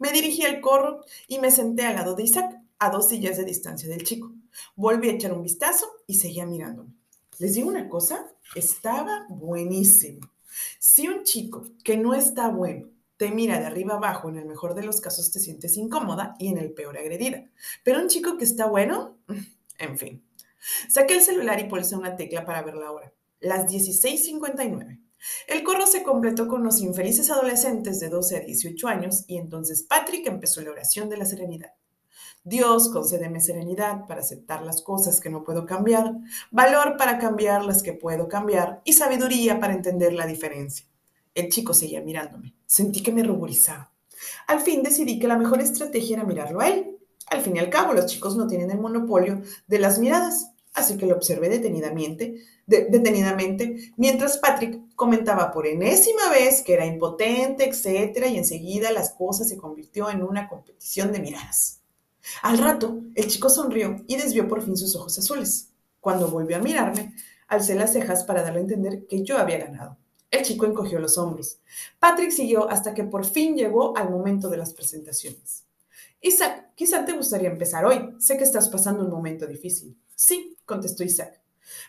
Me 0.00 0.10
dirigí 0.10 0.44
al 0.44 0.60
corro 0.60 1.04
y 1.28 1.38
me 1.38 1.52
senté 1.52 1.84
al 1.84 1.94
lado 1.94 2.14
de 2.16 2.24
Isaac, 2.24 2.60
a 2.80 2.90
dos 2.90 3.08
sillas 3.08 3.36
de 3.36 3.44
distancia 3.44 3.88
del 3.88 4.02
chico. 4.02 4.32
Volví 4.74 5.08
a 5.08 5.12
echar 5.12 5.32
un 5.32 5.42
vistazo 5.42 5.86
y 6.06 6.14
seguía 6.14 6.46
mirándome. 6.46 6.97
Les 7.38 7.54
digo 7.54 7.68
una 7.68 7.88
cosa, 7.88 8.26
estaba 8.54 9.26
buenísimo. 9.28 10.28
Si 10.78 11.06
un 11.08 11.22
chico 11.22 11.64
que 11.84 11.96
no 11.96 12.14
está 12.14 12.48
bueno 12.48 12.88
te 13.16 13.30
mira 13.30 13.58
de 13.58 13.66
arriba 13.66 13.94
abajo, 13.94 14.28
en 14.28 14.38
el 14.38 14.46
mejor 14.46 14.74
de 14.74 14.84
los 14.84 15.00
casos 15.00 15.32
te 15.32 15.40
sientes 15.40 15.76
incómoda 15.76 16.36
y 16.38 16.48
en 16.48 16.58
el 16.58 16.72
peor 16.72 16.96
agredida. 16.96 17.44
Pero 17.84 18.00
un 18.00 18.08
chico 18.08 18.38
que 18.38 18.44
está 18.44 18.66
bueno, 18.66 19.18
en 19.78 19.98
fin. 19.98 20.24
Saqué 20.88 21.14
el 21.14 21.22
celular 21.22 21.60
y 21.60 21.68
pulsé 21.68 21.96
una 21.96 22.16
tecla 22.16 22.44
para 22.44 22.62
ver 22.62 22.74
la 22.74 22.92
hora. 22.92 23.12
Las 23.40 23.66
16.59. 23.70 25.00
El 25.48 25.64
corro 25.64 25.86
se 25.86 26.04
completó 26.04 26.46
con 26.46 26.62
los 26.62 26.80
infelices 26.80 27.30
adolescentes 27.30 27.98
de 27.98 28.08
12 28.08 28.36
a 28.36 28.40
18 28.40 28.88
años 28.88 29.24
y 29.26 29.36
entonces 29.36 29.82
Patrick 29.82 30.26
empezó 30.26 30.60
la 30.60 30.70
oración 30.70 31.08
de 31.08 31.16
la 31.16 31.24
serenidad. 31.24 31.72
Dios, 32.48 32.88
concédeme 32.88 33.40
serenidad 33.40 34.06
para 34.06 34.20
aceptar 34.20 34.62
las 34.62 34.80
cosas 34.80 35.20
que 35.20 35.28
no 35.28 35.44
puedo 35.44 35.66
cambiar, 35.66 36.14
valor 36.50 36.96
para 36.96 37.18
cambiar 37.18 37.62
las 37.62 37.82
que 37.82 37.92
puedo 37.92 38.26
cambiar 38.26 38.80
y 38.84 38.94
sabiduría 38.94 39.60
para 39.60 39.74
entender 39.74 40.14
la 40.14 40.26
diferencia. 40.26 40.86
El 41.34 41.50
chico 41.50 41.74
seguía 41.74 42.00
mirándome. 42.00 42.54
Sentí 42.64 43.02
que 43.02 43.12
me 43.12 43.22
ruborizaba. 43.22 43.92
Al 44.46 44.60
fin 44.60 44.82
decidí 44.82 45.18
que 45.18 45.28
la 45.28 45.36
mejor 45.36 45.60
estrategia 45.60 46.16
era 46.16 46.24
mirarlo 46.24 46.60
a 46.60 46.68
él. 46.68 46.98
Al 47.26 47.42
fin 47.42 47.56
y 47.56 47.58
al 47.58 47.68
cabo, 47.68 47.92
los 47.92 48.06
chicos 48.06 48.34
no 48.34 48.46
tienen 48.46 48.70
el 48.70 48.80
monopolio 48.80 49.42
de 49.66 49.78
las 49.78 49.98
miradas, 49.98 50.50
así 50.72 50.96
que 50.96 51.04
lo 51.04 51.16
observé 51.16 51.50
detenidamente, 51.50 52.36
detenidamente 52.66 53.92
mientras 53.98 54.38
Patrick 54.38 54.94
comentaba 54.96 55.50
por 55.52 55.66
enésima 55.66 56.30
vez 56.30 56.62
que 56.62 56.72
era 56.72 56.86
impotente, 56.86 57.68
etcétera, 57.68 58.26
y 58.28 58.38
enseguida 58.38 58.90
las 58.90 59.10
cosas 59.10 59.50
se 59.50 59.58
convirtió 59.58 60.08
en 60.08 60.22
una 60.22 60.48
competición 60.48 61.12
de 61.12 61.20
miradas. 61.20 61.77
Al 62.42 62.58
rato, 62.58 63.02
el 63.14 63.26
chico 63.28 63.50
sonrió 63.50 64.04
y 64.06 64.16
desvió 64.16 64.48
por 64.48 64.62
fin 64.62 64.76
sus 64.76 64.94
ojos 64.96 65.18
azules. 65.18 65.72
Cuando 66.00 66.30
volvió 66.30 66.56
a 66.56 66.60
mirarme, 66.60 67.14
alcé 67.48 67.74
las 67.74 67.92
cejas 67.92 68.24
para 68.24 68.42
darle 68.42 68.58
a 68.58 68.62
entender 68.62 69.06
que 69.06 69.22
yo 69.22 69.38
había 69.38 69.58
ganado. 69.58 69.96
El 70.30 70.42
chico 70.42 70.66
encogió 70.66 71.00
los 71.00 71.16
hombros. 71.16 71.58
Patrick 71.98 72.30
siguió 72.30 72.68
hasta 72.68 72.94
que 72.94 73.04
por 73.04 73.24
fin 73.24 73.56
llegó 73.56 73.96
al 73.96 74.10
momento 74.10 74.48
de 74.48 74.58
las 74.58 74.74
presentaciones. 74.74 75.64
Isaac, 76.20 76.72
quizá 76.74 77.04
te 77.04 77.12
gustaría 77.12 77.48
empezar 77.48 77.84
hoy. 77.84 78.14
Sé 78.18 78.36
que 78.36 78.44
estás 78.44 78.68
pasando 78.68 79.04
un 79.04 79.10
momento 79.10 79.46
difícil. 79.46 79.96
Sí, 80.14 80.56
contestó 80.66 81.02
Isaac. 81.04 81.40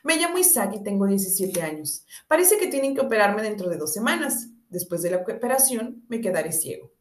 Me 0.04 0.18
llamo 0.18 0.38
Isaac 0.38 0.74
y 0.76 0.84
tengo 0.84 1.06
17 1.06 1.62
años. 1.62 2.06
Parece 2.28 2.58
que 2.58 2.68
tienen 2.68 2.96
que 2.96 3.02
operarme 3.02 3.42
dentro 3.42 3.70
de 3.70 3.78
dos 3.78 3.94
semanas. 3.94 4.48
Después 4.70 5.02
de 5.02 5.12
la 5.12 5.18
operación 5.18 6.04
me 6.08 6.22
quedaré 6.22 6.52
ciego. 6.52 6.92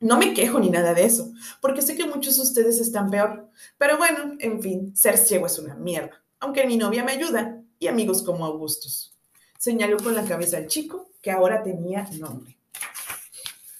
No 0.00 0.18
me 0.18 0.34
quejo 0.34 0.58
ni 0.58 0.70
nada 0.70 0.94
de 0.94 1.04
eso, 1.04 1.32
porque 1.60 1.82
sé 1.82 1.94
que 1.94 2.06
muchos 2.06 2.36
de 2.36 2.42
ustedes 2.42 2.80
están 2.80 3.10
peor. 3.10 3.50
Pero 3.78 3.98
bueno, 3.98 4.34
en 4.38 4.62
fin, 4.62 4.96
ser 4.96 5.18
ciego 5.18 5.46
es 5.46 5.58
una 5.58 5.74
mierda. 5.74 6.22
Aunque 6.40 6.66
mi 6.66 6.76
novia 6.76 7.04
me 7.04 7.12
ayuda 7.12 7.62
y 7.78 7.86
amigos 7.86 8.22
como 8.22 8.46
Augustus 8.46 9.10
señaló 9.60 9.98
con 9.98 10.14
la 10.14 10.24
cabeza 10.24 10.56
al 10.56 10.68
chico, 10.68 11.10
que 11.20 11.30
ahora 11.30 11.62
tenía 11.62 12.08
nombre. 12.18 12.56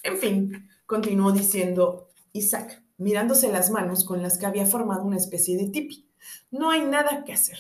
En 0.03 0.19
fin, 0.19 0.69
continuó 0.85 1.33
diciendo 1.33 2.11
Isaac, 2.33 2.83
mirándose 2.99 3.51
las 3.51 3.71
manos 3.71 4.05
con 4.05 4.23
las 4.23 4.37
que 4.37 4.45
había 4.45 4.67
formado 4.67 5.05
una 5.05 5.17
especie 5.17 5.57
de 5.57 5.69
tipi. 5.71 6.07
No 6.51 6.71
hay 6.71 6.83
nada 6.83 7.25
que 7.25 7.33
hacer. 7.33 7.59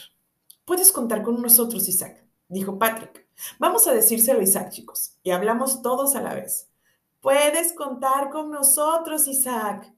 Puedes 0.67 0.93
contar 0.93 1.23
con 1.23 1.41
nosotros, 1.41 1.89
Isaac, 1.89 2.23
dijo 2.49 2.79
Patrick. 2.79 3.27
Vamos 3.59 3.87
a 3.89 3.95
decírselo 3.95 4.41
a 4.41 4.43
Isaac, 4.43 4.69
chicos, 4.71 5.17
y 5.23 5.31
hablamos 5.31 5.81
todos 5.81 6.15
a 6.15 6.21
la 6.21 6.35
vez. 6.35 6.69
Puedes 7.21 7.75
contar 7.75 8.31
con 8.31 8.51
nosotros, 8.51 9.29
Isaac. 9.29 9.93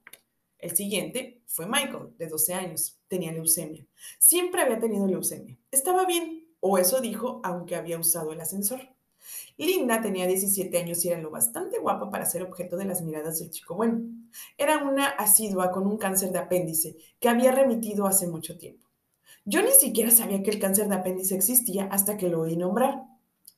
El 0.59 0.77
siguiente 0.77 1.41
fue 1.47 1.67
Michael, 1.67 2.17
de 2.19 2.27
12 2.27 2.55
años. 2.55 2.99
Tenía 3.07 3.33
leucemia. 3.33 3.87
Siempre 4.19 4.63
había 4.63 4.81
tenido 4.81 5.07
leucemia. 5.07 5.57
Estaba 5.71 6.05
bien, 6.05 6.49
o 6.59 6.79
eso 6.79 7.01
dijo, 7.01 7.41
aunque 7.45 7.77
había 7.77 7.99
usado 7.99 8.33
el 8.33 8.41
ascensor. 8.41 8.81
Linda 9.57 10.01
tenía 10.01 10.27
17 10.27 10.77
años 10.79 11.05
y 11.05 11.11
era 11.11 11.21
lo 11.21 11.31
bastante 11.31 11.79
guapa 11.79 12.11
para 12.11 12.27
ser 12.27 12.43
objeto 12.43 12.77
de 12.77 12.87
las 12.87 13.03
miradas 13.03 13.39
del 13.39 13.51
chico 13.51 13.77
bueno. 13.77 14.01
Era 14.59 14.83
una 14.83 15.07
asidua 15.07 15.71
con 15.71 15.87
un 15.87 15.99
cáncer 15.99 16.33
de 16.33 16.41
apéndice 16.41 16.97
que 17.21 17.29
había 17.29 17.53
remitido 17.53 18.07
hace 18.07 18.27
mucho 18.27 18.59
tiempo. 18.59 18.89
Yo 19.45 19.63
ni 19.63 19.71
siquiera 19.71 20.11
sabía 20.11 20.43
que 20.43 20.51
el 20.51 20.59
cáncer 20.59 20.89
de 20.89 20.97
apéndice 20.97 21.37
existía 21.37 21.85
hasta 21.85 22.17
que 22.17 22.29
lo 22.29 22.41
oí 22.41 22.57
nombrar. 22.57 23.03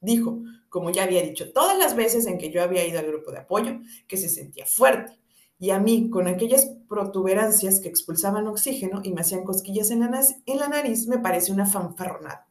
Dijo, 0.00 0.42
como 0.74 0.90
ya 0.90 1.04
había 1.04 1.22
dicho 1.22 1.52
todas 1.52 1.78
las 1.78 1.94
veces 1.94 2.26
en 2.26 2.36
que 2.36 2.50
yo 2.50 2.60
había 2.60 2.84
ido 2.84 2.98
al 2.98 3.06
grupo 3.06 3.30
de 3.30 3.38
apoyo, 3.38 3.78
que 4.08 4.16
se 4.16 4.28
sentía 4.28 4.66
fuerte. 4.66 5.16
Y 5.56 5.70
a 5.70 5.78
mí, 5.78 6.10
con 6.10 6.26
aquellas 6.26 6.66
protuberancias 6.88 7.78
que 7.78 7.88
expulsaban 7.88 8.48
oxígeno 8.48 9.00
y 9.04 9.12
me 9.12 9.20
hacían 9.20 9.44
cosquillas 9.44 9.92
en 9.92 10.00
la, 10.00 10.68
nariz, 10.68 11.06
me 11.06 11.20
parece 11.20 11.52
una 11.52 11.64
fanfarronada. 11.64 12.48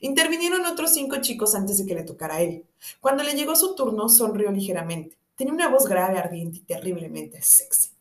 Intervinieron 0.00 0.66
otros 0.66 0.92
cinco 0.92 1.22
chicos 1.22 1.54
antes 1.54 1.78
de 1.78 1.86
que 1.86 1.94
le 1.94 2.02
tocara 2.02 2.34
a 2.34 2.42
él. 2.42 2.66
Cuando 3.00 3.22
le 3.22 3.32
llegó 3.32 3.56
su 3.56 3.74
turno, 3.74 4.10
sonrió 4.10 4.50
ligeramente. 4.50 5.16
Tenía 5.34 5.54
una 5.54 5.68
voz 5.70 5.86
grave, 5.86 6.18
ardiente 6.18 6.58
y 6.58 6.64
terriblemente 6.64 7.40
sexy. 7.40 7.92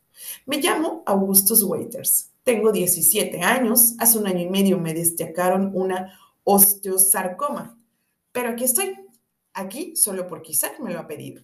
Me 0.45 0.57
llamo 0.57 1.03
Augustus 1.05 1.63
Waiters. 1.63 2.31
Tengo 2.43 2.73
17 2.73 3.41
años. 3.41 3.95
Hace 3.97 4.17
un 4.17 4.27
año 4.27 4.41
y 4.41 4.49
medio 4.49 4.77
me 4.77 4.93
destacaron 4.93 5.71
una 5.73 6.19
osteosarcoma. 6.43 7.79
Pero 8.33 8.49
aquí 8.49 8.65
estoy. 8.65 9.02
Aquí 9.53 9.95
solo 9.95 10.27
porque 10.27 10.51
Isaac 10.51 10.79
me 10.79 10.91
lo 10.91 10.99
ha 10.99 11.07
pedido. 11.07 11.43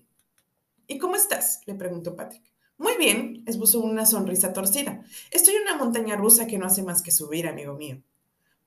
¿Y 0.88 0.98
cómo 0.98 1.16
estás? 1.16 1.62
le 1.66 1.75
preguntó 1.75 2.16
Patrick. 2.16 2.44
Muy 2.78 2.98
bien, 2.98 3.44
esbozó 3.46 3.82
una 3.82 4.06
sonrisa 4.06 4.54
torcida. 4.54 5.04
Estoy 5.32 5.56
en 5.56 5.63
una 5.63 5.78
montaña 5.78 6.16
rusa 6.16 6.48
que 6.48 6.58
no 6.58 6.66
hace 6.66 6.82
más 6.82 7.01
que 7.01 7.12
subir, 7.12 7.48
amigo 7.48 7.74
mío. 7.74 8.01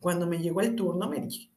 Cuando 0.00 0.26
me 0.26 0.38
llegó 0.38 0.60
el 0.60 0.76
turno, 0.76 1.08
me 1.08 1.20
dije, 1.20 1.50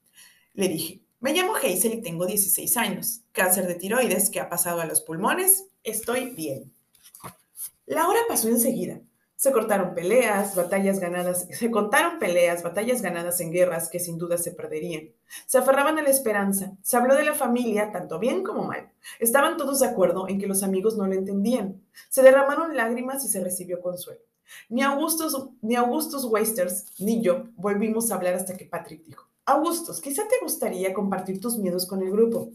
le 0.54 0.70
dije, 0.70 1.02
me 1.20 1.34
llamo 1.34 1.56
Hazel 1.56 1.96
y 1.96 2.02
tengo 2.02 2.26
16 2.26 2.78
años. 2.78 3.22
Cáncer 3.32 3.68
de 3.68 3.76
tiroides 3.76 4.30
que 4.30 4.40
ha 4.40 4.50
pasado 4.50 4.80
a 4.82 4.86
los 4.86 5.02
pulmones. 5.02 5.66
Estoy 5.84 6.30
bien. 6.32 6.72
La 7.86 8.08
hora 8.08 8.20
pasó 8.28 8.48
enseguida. 8.48 9.02
Se 9.46 9.52
cortaron 9.52 9.94
peleas, 9.94 10.56
batallas 10.56 11.00
ganadas, 11.00 11.48
se 11.52 11.70
contaron 11.70 12.18
peleas, 12.18 12.64
batallas 12.64 13.04
ganadas 13.04 13.40
en 13.42 13.52
guerras 13.52 13.90
que 13.90 14.00
sin 14.00 14.18
duda 14.18 14.40
se 14.40 14.50
perderían. 14.50 15.12
Se 15.46 15.60
aferraban 15.60 16.00
a 16.00 16.02
la 16.02 16.10
esperanza, 16.10 16.72
se 16.82 16.98
habló 16.98 17.14
de 17.14 17.26
la 17.26 17.36
familia, 17.36 17.92
tanto 17.92 18.18
bien 18.18 18.42
como 18.42 18.64
mal. 18.64 18.90
Estaban 19.20 19.56
todos 19.56 19.82
de 19.82 19.86
acuerdo 19.86 20.28
en 20.28 20.40
que 20.40 20.48
los 20.48 20.64
amigos 20.64 20.98
no 20.98 21.06
lo 21.06 21.14
entendían. 21.14 21.80
Se 22.10 22.24
derramaron 22.24 22.76
lágrimas 22.76 23.24
y 23.24 23.28
se 23.28 23.44
recibió 23.44 23.82
consuelo. 23.82 24.22
Ni 24.68 24.82
Augustus, 24.82 25.38
ni 25.62 25.76
Augustus 25.76 26.26
Wasters 26.26 26.86
ni 26.98 27.22
yo 27.22 27.44
volvimos 27.56 28.10
a 28.10 28.16
hablar 28.16 28.34
hasta 28.34 28.58
que 28.58 28.66
Patrick 28.66 29.04
dijo, 29.04 29.28
Augustus, 29.46 30.02
quizá 30.02 30.24
te 30.28 30.38
gustaría 30.42 30.92
compartir 30.92 31.40
tus 31.40 31.60
miedos 31.60 31.86
con 31.86 32.02
el 32.02 32.10
grupo. 32.10 32.50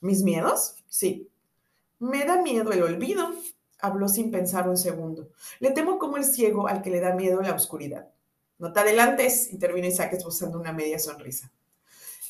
¿Mis 0.00 0.24
miedos? 0.24 0.74
Sí. 0.88 1.28
Me 2.00 2.24
da 2.24 2.42
miedo 2.42 2.72
el 2.72 2.82
olvido, 2.82 3.32
habló 3.82 4.08
sin 4.08 4.30
pensar 4.30 4.68
un 4.68 4.78
segundo. 4.78 5.28
Le 5.60 5.72
temo 5.72 5.98
como 5.98 6.16
el 6.16 6.24
ciego 6.24 6.68
al 6.68 6.80
que 6.80 6.90
le 6.90 7.00
da 7.00 7.14
miedo 7.14 7.42
la 7.42 7.54
oscuridad. 7.54 8.08
No 8.58 8.72
te 8.72 8.80
adelantes, 8.80 9.52
intervino 9.52 9.88
Isaac 9.88 10.14
esbozando 10.14 10.58
una 10.58 10.72
media 10.72 10.98
sonrisa. 10.98 11.52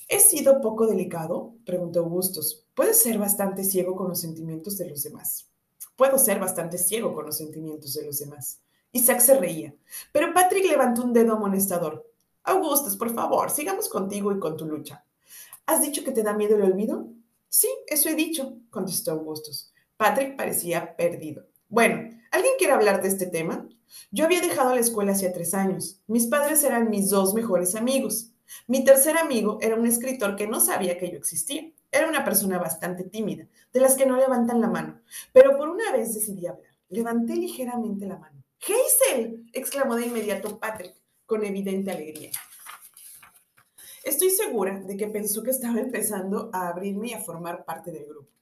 ¿He 0.09 0.19
sido 0.19 0.61
poco 0.61 0.87
delicado? 0.87 1.55
preguntó 1.65 2.01
Augustus. 2.01 2.65
Puedes 2.75 3.01
ser 3.01 3.19
bastante 3.19 3.65
ciego 3.65 3.95
con 3.95 4.09
los 4.09 4.21
sentimientos 4.21 4.79
de 4.79 4.89
los 4.89 5.03
demás. 5.03 5.47
Puedo 5.95 6.19
ser 6.19 6.41
bastante 6.41 6.79
ciego 6.79 7.15
con 7.15 7.27
los 7.27 7.37
sentimientos 7.37 7.95
de 7.95 8.07
los 8.07 8.19
demás. 8.19 8.61
Isaac 8.93 9.21
se 9.21 9.39
reía, 9.39 9.75
pero 10.11 10.33
Patrick 10.33 10.67
levantó 10.67 11.03
un 11.03 11.13
dedo 11.13 11.35
amonestador. 11.35 12.11
Augustus, 12.45 12.97
por 12.97 13.15
favor, 13.15 13.51
sigamos 13.51 13.89
contigo 13.89 14.33
y 14.33 14.39
con 14.39 14.57
tu 14.57 14.67
lucha. 14.67 15.05
¿Has 15.67 15.83
dicho 15.83 16.03
que 16.03 16.13
te 16.13 16.23
da 16.23 16.33
miedo 16.33 16.57
el 16.57 16.63
olvido? 16.63 17.09
Sí, 17.49 17.69
eso 17.87 18.09
he 18.09 18.15
dicho, 18.15 18.57
contestó 18.71 19.13
Augustus. 19.13 19.72
Patrick 20.03 20.35
parecía 20.35 20.97
perdido. 20.97 21.47
Bueno, 21.69 22.11
¿alguien 22.33 22.55
quiere 22.59 22.73
hablar 22.73 23.01
de 23.01 23.07
este 23.07 23.27
tema? 23.27 23.69
Yo 24.11 24.25
había 24.25 24.41
dejado 24.41 24.75
la 24.75 24.81
escuela 24.81 25.13
hacía 25.13 25.33
tres 25.33 25.55
años. 25.55 26.01
Mis 26.09 26.27
padres 26.27 26.65
eran 26.65 26.91
mis 26.91 27.09
dos 27.09 27.35
mejores 27.35 27.77
amigos. 27.77 28.33
Mi 28.67 28.85
tercer 28.85 29.17
amigo 29.17 29.59
era 29.61 29.77
un 29.77 29.87
escritor 29.87 30.35
que 30.35 30.49
no 30.49 30.59
sabía 30.59 30.99
que 30.99 31.09
yo 31.09 31.19
existía. 31.19 31.71
Era 31.93 32.09
una 32.09 32.25
persona 32.25 32.59
bastante 32.59 33.05
tímida, 33.05 33.47
de 33.73 33.79
las 33.79 33.95
que 33.95 34.05
no 34.05 34.17
levantan 34.17 34.61
la 34.61 34.67
mano. 34.67 35.01
Pero 35.33 35.57
por 35.57 35.69
una 35.69 35.93
vez 35.93 36.13
decidí 36.13 36.49
hablar. 36.49 36.73
Levanté 36.89 37.37
ligeramente 37.37 38.05
la 38.05 38.19
mano. 38.19 38.43
¡Hazel! 38.61 39.49
exclamó 39.53 39.95
de 39.95 40.07
inmediato 40.07 40.59
Patrick 40.59 40.97
con 41.27 41.45
evidente 41.45 41.93
alegría. 41.93 42.33
Estoy 44.03 44.31
segura 44.31 44.81
de 44.81 44.97
que 44.97 45.07
pensó 45.07 45.45
que 45.45 45.51
estaba 45.51 45.79
empezando 45.79 46.51
a 46.53 46.67
abrirme 46.71 47.07
y 47.07 47.13
a 47.13 47.21
formar 47.21 47.65
parte 47.65 47.93
del 47.93 48.07
grupo. 48.07 48.33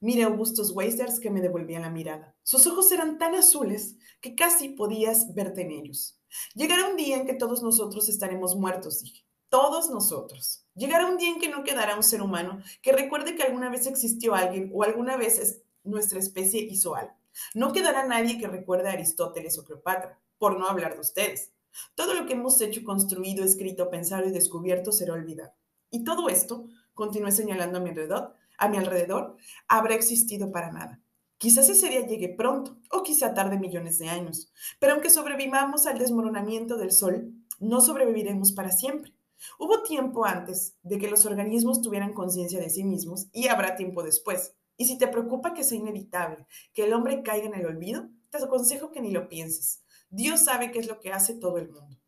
Mire 0.00 0.24
a 0.24 0.26
Augustus 0.26 0.70
Weisers 0.70 1.20
que 1.20 1.30
me 1.30 1.40
devolvía 1.40 1.80
la 1.80 1.90
mirada. 1.90 2.34
Sus 2.42 2.66
ojos 2.66 2.90
eran 2.92 3.18
tan 3.18 3.34
azules 3.34 3.96
que 4.20 4.34
casi 4.34 4.70
podías 4.70 5.34
verte 5.34 5.62
en 5.62 5.72
ellos. 5.72 6.18
Llegará 6.54 6.88
un 6.88 6.96
día 6.96 7.16
en 7.16 7.26
que 7.26 7.34
todos 7.34 7.62
nosotros 7.62 8.08
estaremos 8.08 8.56
muertos, 8.56 9.02
dije. 9.02 9.24
Todos 9.48 9.90
nosotros. 9.90 10.64
Llegará 10.74 11.06
un 11.06 11.18
día 11.18 11.28
en 11.28 11.38
que 11.38 11.50
no 11.50 11.62
quedará 11.62 11.94
un 11.94 12.02
ser 12.02 12.22
humano 12.22 12.62
que 12.80 12.92
recuerde 12.92 13.36
que 13.36 13.42
alguna 13.42 13.68
vez 13.68 13.86
existió 13.86 14.34
alguien 14.34 14.70
o 14.72 14.82
alguna 14.82 15.18
vez 15.18 15.62
nuestra 15.84 16.18
especie 16.18 16.62
hizo 16.62 16.94
algo. 16.94 17.12
No 17.54 17.72
quedará 17.72 18.06
nadie 18.06 18.38
que 18.38 18.46
recuerde 18.46 18.88
a 18.88 18.92
Aristóteles 18.92 19.58
o 19.58 19.64
Cleopatra, 19.64 20.18
por 20.38 20.58
no 20.58 20.66
hablar 20.66 20.94
de 20.94 21.00
ustedes. 21.00 21.52
Todo 21.94 22.14
lo 22.14 22.26
que 22.26 22.32
hemos 22.32 22.60
hecho, 22.60 22.82
construido, 22.82 23.44
escrito, 23.44 23.90
pensado 23.90 24.26
y 24.26 24.32
descubierto 24.32 24.90
será 24.90 25.12
olvidado. 25.12 25.52
Y 25.90 26.04
todo 26.04 26.28
esto, 26.28 26.66
continué 26.94 27.30
señalando 27.30 27.78
a 27.78 27.80
mi 27.80 27.90
alrededor, 27.90 28.34
a 28.62 28.68
mi 28.68 28.76
alrededor, 28.76 29.36
habrá 29.66 29.94
existido 29.94 30.52
para 30.52 30.70
nada. 30.70 31.00
Quizás 31.36 31.68
ese 31.68 31.88
día 31.88 32.06
llegue 32.06 32.28
pronto 32.28 32.78
o 32.92 33.02
quizá 33.02 33.34
tarde 33.34 33.58
millones 33.58 33.98
de 33.98 34.08
años, 34.08 34.52
pero 34.78 34.92
aunque 34.92 35.10
sobrevivamos 35.10 35.86
al 35.86 35.98
desmoronamiento 35.98 36.76
del 36.76 36.92
Sol, 36.92 37.32
no 37.58 37.80
sobreviviremos 37.80 38.52
para 38.52 38.70
siempre. 38.70 39.12
Hubo 39.58 39.82
tiempo 39.82 40.24
antes 40.24 40.76
de 40.84 40.98
que 40.98 41.10
los 41.10 41.26
organismos 41.26 41.82
tuvieran 41.82 42.14
conciencia 42.14 42.60
de 42.60 42.70
sí 42.70 42.84
mismos 42.84 43.26
y 43.32 43.48
habrá 43.48 43.74
tiempo 43.74 44.04
después. 44.04 44.54
Y 44.76 44.84
si 44.84 44.96
te 44.96 45.08
preocupa 45.08 45.54
que 45.54 45.64
sea 45.64 45.78
inevitable 45.78 46.46
que 46.72 46.84
el 46.84 46.92
hombre 46.92 47.24
caiga 47.24 47.46
en 47.46 47.54
el 47.54 47.66
olvido, 47.66 48.08
te 48.30 48.38
aconsejo 48.38 48.92
que 48.92 49.00
ni 49.00 49.10
lo 49.10 49.28
pienses. 49.28 49.82
Dios 50.10 50.44
sabe 50.44 50.70
qué 50.70 50.78
es 50.78 50.86
lo 50.86 51.00
que 51.00 51.12
hace 51.12 51.34
todo 51.34 51.58
el 51.58 51.68
mundo. 51.68 51.98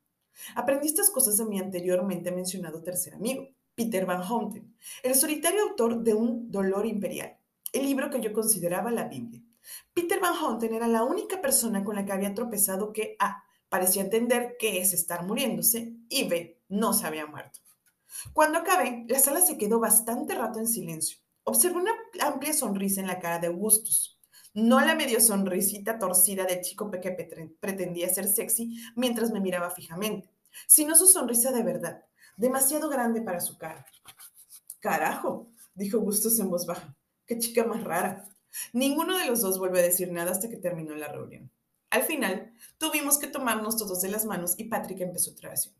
Aprendí 0.55 0.87
estas 0.87 1.11
cosas 1.11 1.37
de 1.37 1.47
mi 1.47 1.59
anteriormente 1.59 2.31
mencionado 2.31 2.85
tercer 2.85 3.15
amigo, 3.15 3.49
Peter 3.75 4.07
Van 4.07 4.23
Houten, 4.23 4.77
el 5.03 5.15
solitario 5.15 5.63
autor 5.63 6.03
de 6.03 6.15
Un 6.15 6.51
dolor 6.51 6.87
imperial, 6.87 7.37
el 7.73 7.83
libro 7.83 8.09
que 8.09 8.21
yo 8.21 8.33
consideraba 8.33 8.91
la 8.91 9.09
Biblia. 9.09 9.43
Peter 9.93 10.21
Van 10.21 10.35
Houten 10.35 10.75
era 10.75 10.87
la 10.87 11.03
única 11.03 11.41
persona 11.41 11.83
con 11.83 11.97
la 11.97 12.05
que 12.05 12.13
había 12.13 12.35
tropezado 12.35 12.93
que 12.93 13.17
A. 13.19 13.43
parecía 13.69 14.03
entender 14.03 14.57
qué 14.59 14.79
es 14.79 14.93
estar 14.93 15.27
muriéndose 15.27 15.97
y 16.09 16.29
B. 16.29 16.63
no 16.69 16.93
se 16.93 17.07
había 17.07 17.27
muerto. 17.27 17.61
Cuando 18.33 18.59
acabé, 18.59 19.05
la 19.09 19.19
sala 19.19 19.41
se 19.41 19.59
quedó 19.59 19.81
bastante 19.81 20.35
rato 20.35 20.61
en 20.61 20.69
silencio. 20.69 21.19
Observé 21.43 21.79
una 21.79 21.93
amplia 22.21 22.53
sonrisa 22.53 23.01
en 23.01 23.09
la 23.09 23.19
cara 23.19 23.41
de 23.41 23.49
Augustus. 23.49 24.21
No 24.55 24.81
la 24.81 24.95
medio 24.95 25.21
sonrisita 25.21 25.99
torcida 25.99 26.45
del 26.45 26.61
chico 26.61 26.91
que 26.91 27.11
pretendía 27.61 28.09
ser 28.09 28.29
sexy 28.29 28.77
mientras 28.95 29.33
me 29.33 29.41
miraba 29.41 29.71
fijamente, 29.71 30.31
sino 30.69 30.95
su 30.95 31.07
sonrisa 31.07 31.51
de 31.51 31.65
verdad, 31.65 32.05
demasiado 32.37 32.89
grande 32.89 33.23
para 33.23 33.41
su 33.41 33.59
cara. 33.59 33.87
Carajo, 34.81 35.51
dijo 35.75 35.99
Augustus 35.99 36.39
en 36.41 36.51
voz 36.51 36.67
baja. 36.67 36.97
Qué 37.27 37.39
chica 37.39 37.65
más 37.65 37.83
rara. 37.83 38.29
Ninguno 38.73 39.19
de 39.19 39.27
los 39.27 39.41
dos 39.41 39.59
volvió 39.59 39.81
a 39.81 39.85
decir 39.85 40.13
nada 40.13 40.31
hasta 40.31 40.49
que 40.49 40.57
terminó 40.57 40.95
la 40.95 41.09
reunión. 41.09 41.51
Al 41.91 42.03
final, 42.03 42.53
tuvimos 42.79 43.19
que 43.19 43.29
tomarnos 43.29 43.77
todos 43.77 44.01
de 44.01 44.09
las 44.09 44.25
manos 44.25 44.55
y 44.59 44.65
Patrick 44.65 45.01
empezó 45.01 45.31
otra 45.31 45.51
oración. 45.51 45.75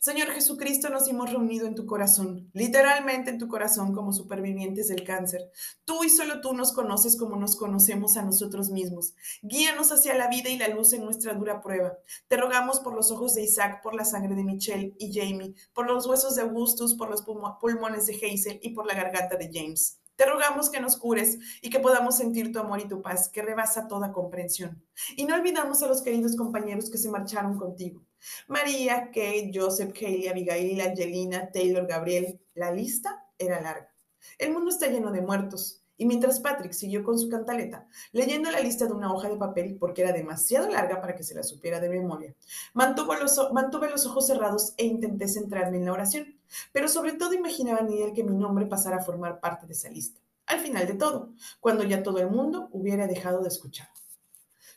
Señor 0.00 0.28
Jesucristo, 0.28 0.88
nos 0.90 1.08
hemos 1.08 1.30
reunido 1.30 1.66
en 1.66 1.74
tu 1.74 1.86
corazón, 1.86 2.50
literalmente 2.52 3.30
en 3.30 3.38
tu 3.38 3.48
corazón 3.48 3.92
como 3.92 4.12
supervivientes 4.12 4.88
del 4.88 5.04
cáncer. 5.04 5.50
Tú 5.84 6.04
y 6.04 6.10
solo 6.10 6.40
tú 6.40 6.54
nos 6.54 6.72
conoces 6.72 7.16
como 7.16 7.36
nos 7.36 7.56
conocemos 7.56 8.16
a 8.16 8.22
nosotros 8.22 8.70
mismos. 8.70 9.14
Guíanos 9.42 9.92
hacia 9.92 10.14
la 10.14 10.28
vida 10.28 10.50
y 10.50 10.58
la 10.58 10.68
luz 10.68 10.92
en 10.92 11.04
nuestra 11.04 11.34
dura 11.34 11.60
prueba. 11.60 11.98
Te 12.28 12.36
rogamos 12.36 12.80
por 12.80 12.94
los 12.94 13.10
ojos 13.10 13.34
de 13.34 13.42
Isaac, 13.42 13.82
por 13.82 13.94
la 13.94 14.04
sangre 14.04 14.34
de 14.34 14.44
Michelle 14.44 14.94
y 14.98 15.12
Jamie, 15.12 15.54
por 15.74 15.86
los 15.86 16.06
huesos 16.06 16.36
de 16.36 16.42
Augustus, 16.42 16.94
por 16.94 17.10
los 17.10 17.22
pulmones 17.22 18.06
de 18.06 18.14
Hazel 18.14 18.60
y 18.62 18.70
por 18.70 18.86
la 18.86 18.94
garganta 18.94 19.36
de 19.36 19.50
James. 19.52 20.00
Te 20.16 20.24
rogamos 20.24 20.70
que 20.70 20.80
nos 20.80 20.96
cures 20.96 21.38
y 21.60 21.68
que 21.68 21.78
podamos 21.78 22.16
sentir 22.16 22.50
tu 22.50 22.58
amor 22.58 22.80
y 22.80 22.88
tu 22.88 23.02
paz 23.02 23.28
que 23.28 23.42
rebasa 23.42 23.86
toda 23.86 24.12
comprensión. 24.12 24.82
Y 25.14 25.26
no 25.26 25.34
olvidamos 25.34 25.82
a 25.82 25.88
los 25.88 26.00
queridos 26.00 26.36
compañeros 26.36 26.90
que 26.90 26.96
se 26.96 27.10
marcharon 27.10 27.58
contigo. 27.58 28.05
María, 28.48 29.06
Kate, 29.06 29.50
Joseph, 29.54 29.94
Haley, 29.94 30.28
Abigail, 30.28 30.80
Angelina, 30.80 31.50
Taylor, 31.50 31.86
Gabriel. 31.86 32.40
La 32.54 32.72
lista 32.72 33.26
era 33.38 33.60
larga. 33.60 33.92
El 34.38 34.52
mundo 34.52 34.70
está 34.70 34.88
lleno 34.88 35.12
de 35.12 35.20
muertos. 35.20 35.82
Y 35.98 36.04
mientras 36.04 36.40
Patrick 36.40 36.72
siguió 36.72 37.02
con 37.02 37.18
su 37.18 37.28
cantaleta, 37.30 37.88
leyendo 38.12 38.50
la 38.50 38.60
lista 38.60 38.84
de 38.86 38.92
una 38.92 39.12
hoja 39.14 39.30
de 39.30 39.36
papel 39.36 39.78
porque 39.80 40.02
era 40.02 40.12
demasiado 40.12 40.68
larga 40.68 41.00
para 41.00 41.14
que 41.14 41.22
se 41.22 41.34
la 41.34 41.42
supiera 41.42 41.80
de 41.80 41.88
memoria, 41.88 42.34
mantuve 42.74 43.18
los, 43.18 44.06
ojos 44.06 44.26
cerrados 44.26 44.74
e 44.76 44.84
intenté 44.84 45.26
centrarme 45.26 45.78
en 45.78 45.86
la 45.86 45.94
oración, 45.94 46.38
pero 46.72 46.88
sobre 46.88 47.12
todo 47.12 47.32
imaginaba 47.32 47.80
en 47.80 47.92
él 47.92 48.12
que 48.12 48.24
mi 48.24 48.34
nombre 48.36 48.66
pasara 48.66 48.96
a 48.96 49.04
formar 49.04 49.40
parte 49.40 49.66
de 49.66 49.72
esa 49.72 49.88
lista. 49.88 50.20
Al 50.44 50.60
final 50.60 50.86
de 50.86 50.94
todo, 50.94 51.32
cuando 51.60 51.82
ya 51.82 52.02
todo 52.02 52.18
el 52.18 52.28
mundo 52.28 52.68
hubiera 52.72 53.06
dejado 53.06 53.40
de 53.40 53.48
escuchar. 53.48 53.88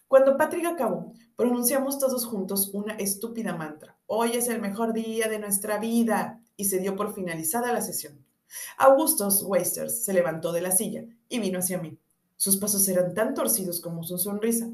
Cuando 0.09 0.37
Patrick 0.37 0.65
acabó, 0.65 1.13
pronunciamos 1.35 1.99
todos 1.99 2.25
juntos 2.25 2.71
una 2.73 2.95
estúpida 2.95 3.55
mantra. 3.55 3.95
Hoy 4.07 4.31
es 4.31 4.47
el 4.47 4.59
mejor 4.59 4.91
día 4.91 5.27
de 5.27 5.37
nuestra 5.37 5.77
vida. 5.77 6.41
Y 6.57 6.65
se 6.65 6.79
dio 6.79 6.95
por 6.95 7.13
finalizada 7.13 7.71
la 7.71 7.81
sesión. 7.81 8.25
Augustus 8.79 9.43
Wasters 9.43 10.03
se 10.03 10.13
levantó 10.13 10.51
de 10.51 10.61
la 10.61 10.71
silla 10.71 11.05
y 11.29 11.37
vino 11.37 11.59
hacia 11.59 11.77
mí. 11.77 11.99
Sus 12.37 12.57
pasos 12.57 12.87
eran 12.89 13.13
tan 13.13 13.35
torcidos 13.35 13.79
como 13.81 14.03
su 14.03 14.17
sonrisa. 14.17 14.67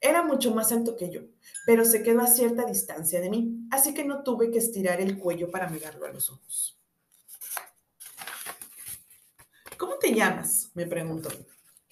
Era 0.00 0.22
mucho 0.22 0.54
más 0.54 0.72
alto 0.72 0.96
que 0.96 1.10
yo, 1.10 1.20
pero 1.66 1.84
se 1.84 2.02
quedó 2.02 2.22
a 2.22 2.26
cierta 2.26 2.64
distancia 2.64 3.20
de 3.20 3.28
mí, 3.28 3.68
así 3.70 3.92
que 3.92 4.06
no 4.06 4.22
tuve 4.22 4.50
que 4.50 4.58
estirar 4.58 5.02
el 5.02 5.18
cuello 5.18 5.50
para 5.50 5.68
mirarlo 5.68 6.06
a 6.06 6.12
los 6.12 6.30
ojos. 6.30 6.78
¿Cómo 9.76 9.98
te 9.98 10.14
llamas? 10.14 10.70
me 10.72 10.86
preguntó. 10.86 11.28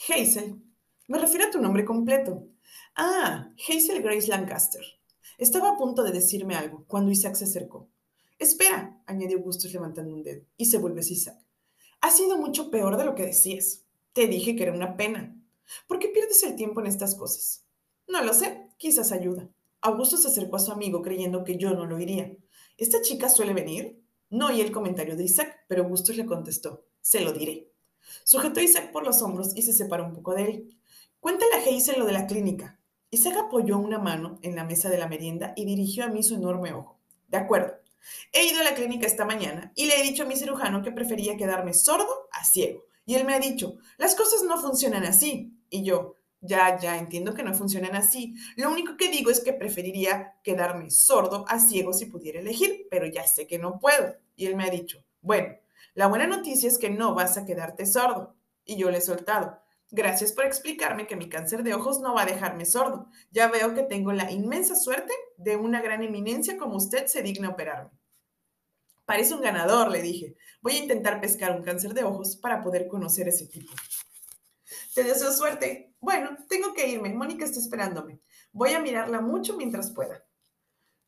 Hazel. 0.08 0.62
Me 1.08 1.18
refiero 1.18 1.46
a 1.46 1.50
tu 1.50 1.60
nombre 1.60 1.84
completo. 1.84 2.55
Ah, 2.98 3.52
Hazel 3.68 4.02
Grace 4.02 4.26
Lancaster. 4.26 4.80
Estaba 5.36 5.68
a 5.68 5.76
punto 5.76 6.02
de 6.02 6.12
decirme 6.12 6.54
algo 6.54 6.86
cuando 6.88 7.10
Isaac 7.10 7.34
se 7.34 7.44
acercó. 7.44 7.90
Espera, 8.38 9.02
añadió 9.04 9.36
Augustus 9.36 9.70
levantando 9.74 10.14
un 10.14 10.22
dedo, 10.22 10.46
y 10.56 10.64
se 10.64 10.78
vuelve 10.78 11.02
Isaac. 11.02 11.36
Ha 12.00 12.10
sido 12.10 12.38
mucho 12.38 12.70
peor 12.70 12.96
de 12.96 13.04
lo 13.04 13.14
que 13.14 13.26
decías. 13.26 13.82
Te 14.14 14.26
dije 14.28 14.56
que 14.56 14.62
era 14.62 14.72
una 14.72 14.96
pena. 14.96 15.38
¿Por 15.86 15.98
qué 15.98 16.08
pierdes 16.08 16.42
el 16.42 16.56
tiempo 16.56 16.80
en 16.80 16.86
estas 16.86 17.14
cosas? 17.14 17.66
No 18.08 18.22
lo 18.22 18.32
sé, 18.32 18.66
quizás 18.78 19.12
ayuda. 19.12 19.46
Augusto 19.82 20.16
se 20.16 20.28
acercó 20.28 20.56
a 20.56 20.60
su 20.60 20.72
amigo 20.72 21.02
creyendo 21.02 21.44
que 21.44 21.58
yo 21.58 21.74
no 21.74 21.84
lo 21.84 22.00
iría. 22.00 22.34
¿Esta 22.78 23.02
chica 23.02 23.28
suele 23.28 23.52
venir? 23.52 24.02
No 24.30 24.46
oí 24.46 24.62
el 24.62 24.72
comentario 24.72 25.16
de 25.16 25.24
Isaac, 25.24 25.66
pero 25.68 25.82
Augustus 25.82 26.16
le 26.16 26.24
contestó. 26.24 26.86
Se 27.02 27.20
lo 27.20 27.34
diré. 27.34 27.70
Sujetó 28.24 28.60
a 28.60 28.62
Isaac 28.62 28.90
por 28.90 29.04
los 29.04 29.20
hombros 29.20 29.54
y 29.54 29.60
se 29.60 29.74
separó 29.74 30.06
un 30.06 30.14
poco 30.14 30.32
de 30.32 30.44
él. 30.44 30.78
Cuéntale 31.20 31.56
a 31.56 31.58
Hazel 31.58 31.98
lo 31.98 32.06
de 32.06 32.12
la 32.12 32.26
clínica. 32.26 32.80
Isaac 33.16 33.38
apoyó 33.38 33.78
una 33.78 33.98
mano 33.98 34.38
en 34.42 34.54
la 34.54 34.64
mesa 34.64 34.90
de 34.90 34.98
la 34.98 35.08
merienda 35.08 35.54
y 35.56 35.64
dirigió 35.64 36.04
a 36.04 36.08
mí 36.08 36.22
su 36.22 36.34
enorme 36.34 36.74
ojo. 36.74 37.00
De 37.28 37.38
acuerdo, 37.38 37.72
He 38.30 38.44
ido 38.44 38.60
a 38.60 38.64
la 38.64 38.74
clínica 38.74 39.06
esta 39.06 39.24
mañana 39.24 39.72
y 39.74 39.86
le 39.86 39.98
he 39.98 40.02
dicho 40.02 40.24
a 40.24 40.26
mi 40.26 40.36
cirujano 40.36 40.82
que 40.82 40.92
prefería 40.92 41.38
quedarme 41.38 41.72
sordo 41.72 42.28
a 42.30 42.44
ciego. 42.44 42.84
Y 43.06 43.14
él 43.14 43.24
me 43.24 43.34
ha 43.34 43.40
dicho, 43.40 43.78
las 43.96 44.14
cosas 44.14 44.42
no 44.42 44.60
funcionan 44.60 45.04
así. 45.04 45.58
Y 45.70 45.82
yo, 45.82 46.16
ya, 46.40 46.78
ya 46.78 46.98
entiendo 46.98 47.32
que 47.32 47.42
no 47.42 47.54
funcionan 47.54 47.96
así. 47.96 48.34
Lo 48.56 48.70
único 48.70 48.98
que 48.98 49.08
digo 49.08 49.30
es 49.30 49.40
que 49.40 49.54
preferiría 49.54 50.34
quedarme 50.44 50.90
sordo 50.90 51.46
a 51.48 51.58
ciego 51.58 51.94
si 51.94 52.06
pudiera 52.06 52.40
elegir, 52.40 52.86
pero 52.90 53.06
ya 53.06 53.26
sé 53.26 53.46
que 53.46 53.58
no 53.58 53.78
puedo. 53.78 54.14
Y 54.36 54.46
él 54.46 54.56
me 54.56 54.64
ha 54.64 54.70
dicho, 54.70 55.02
bueno, 55.22 55.56
la 55.94 56.06
buena 56.06 56.26
noticia 56.26 56.68
es 56.68 56.78
que 56.78 56.90
no 56.90 57.14
vas 57.14 57.38
a 57.38 57.46
quedarte 57.46 57.86
sordo. 57.86 58.36
Y 58.64 58.76
yo 58.76 58.90
le 58.90 58.98
he 58.98 59.00
soltado, 59.00 59.58
Gracias 59.90 60.32
por 60.32 60.44
explicarme 60.44 61.06
que 61.06 61.14
mi 61.14 61.28
cáncer 61.28 61.62
de 61.62 61.74
ojos 61.74 62.00
no 62.00 62.14
va 62.14 62.22
a 62.22 62.26
dejarme 62.26 62.64
sordo. 62.64 63.08
Ya 63.30 63.48
veo 63.48 63.74
que 63.74 63.84
tengo 63.84 64.12
la 64.12 64.30
inmensa 64.32 64.74
suerte 64.74 65.12
de 65.36 65.56
una 65.56 65.80
gran 65.80 66.02
eminencia 66.02 66.58
como 66.58 66.76
usted 66.76 67.06
se 67.06 67.22
digna 67.22 67.50
operarme. 67.50 67.90
Parece 69.04 69.34
un 69.34 69.40
ganador, 69.40 69.90
le 69.92 70.02
dije. 70.02 70.36
Voy 70.60 70.72
a 70.72 70.82
intentar 70.82 71.20
pescar 71.20 71.56
un 71.56 71.62
cáncer 71.62 71.94
de 71.94 72.02
ojos 72.02 72.36
para 72.36 72.62
poder 72.62 72.88
conocer 72.88 73.28
ese 73.28 73.46
tipo. 73.46 73.72
Te 74.94 75.04
deseo 75.04 75.30
suerte. 75.30 75.94
Bueno, 76.00 76.36
tengo 76.48 76.74
que 76.74 76.88
irme. 76.88 77.14
Mónica 77.14 77.44
está 77.44 77.60
esperándome. 77.60 78.20
Voy 78.50 78.72
a 78.72 78.80
mirarla 78.80 79.20
mucho 79.20 79.56
mientras 79.56 79.92
pueda. 79.92 80.24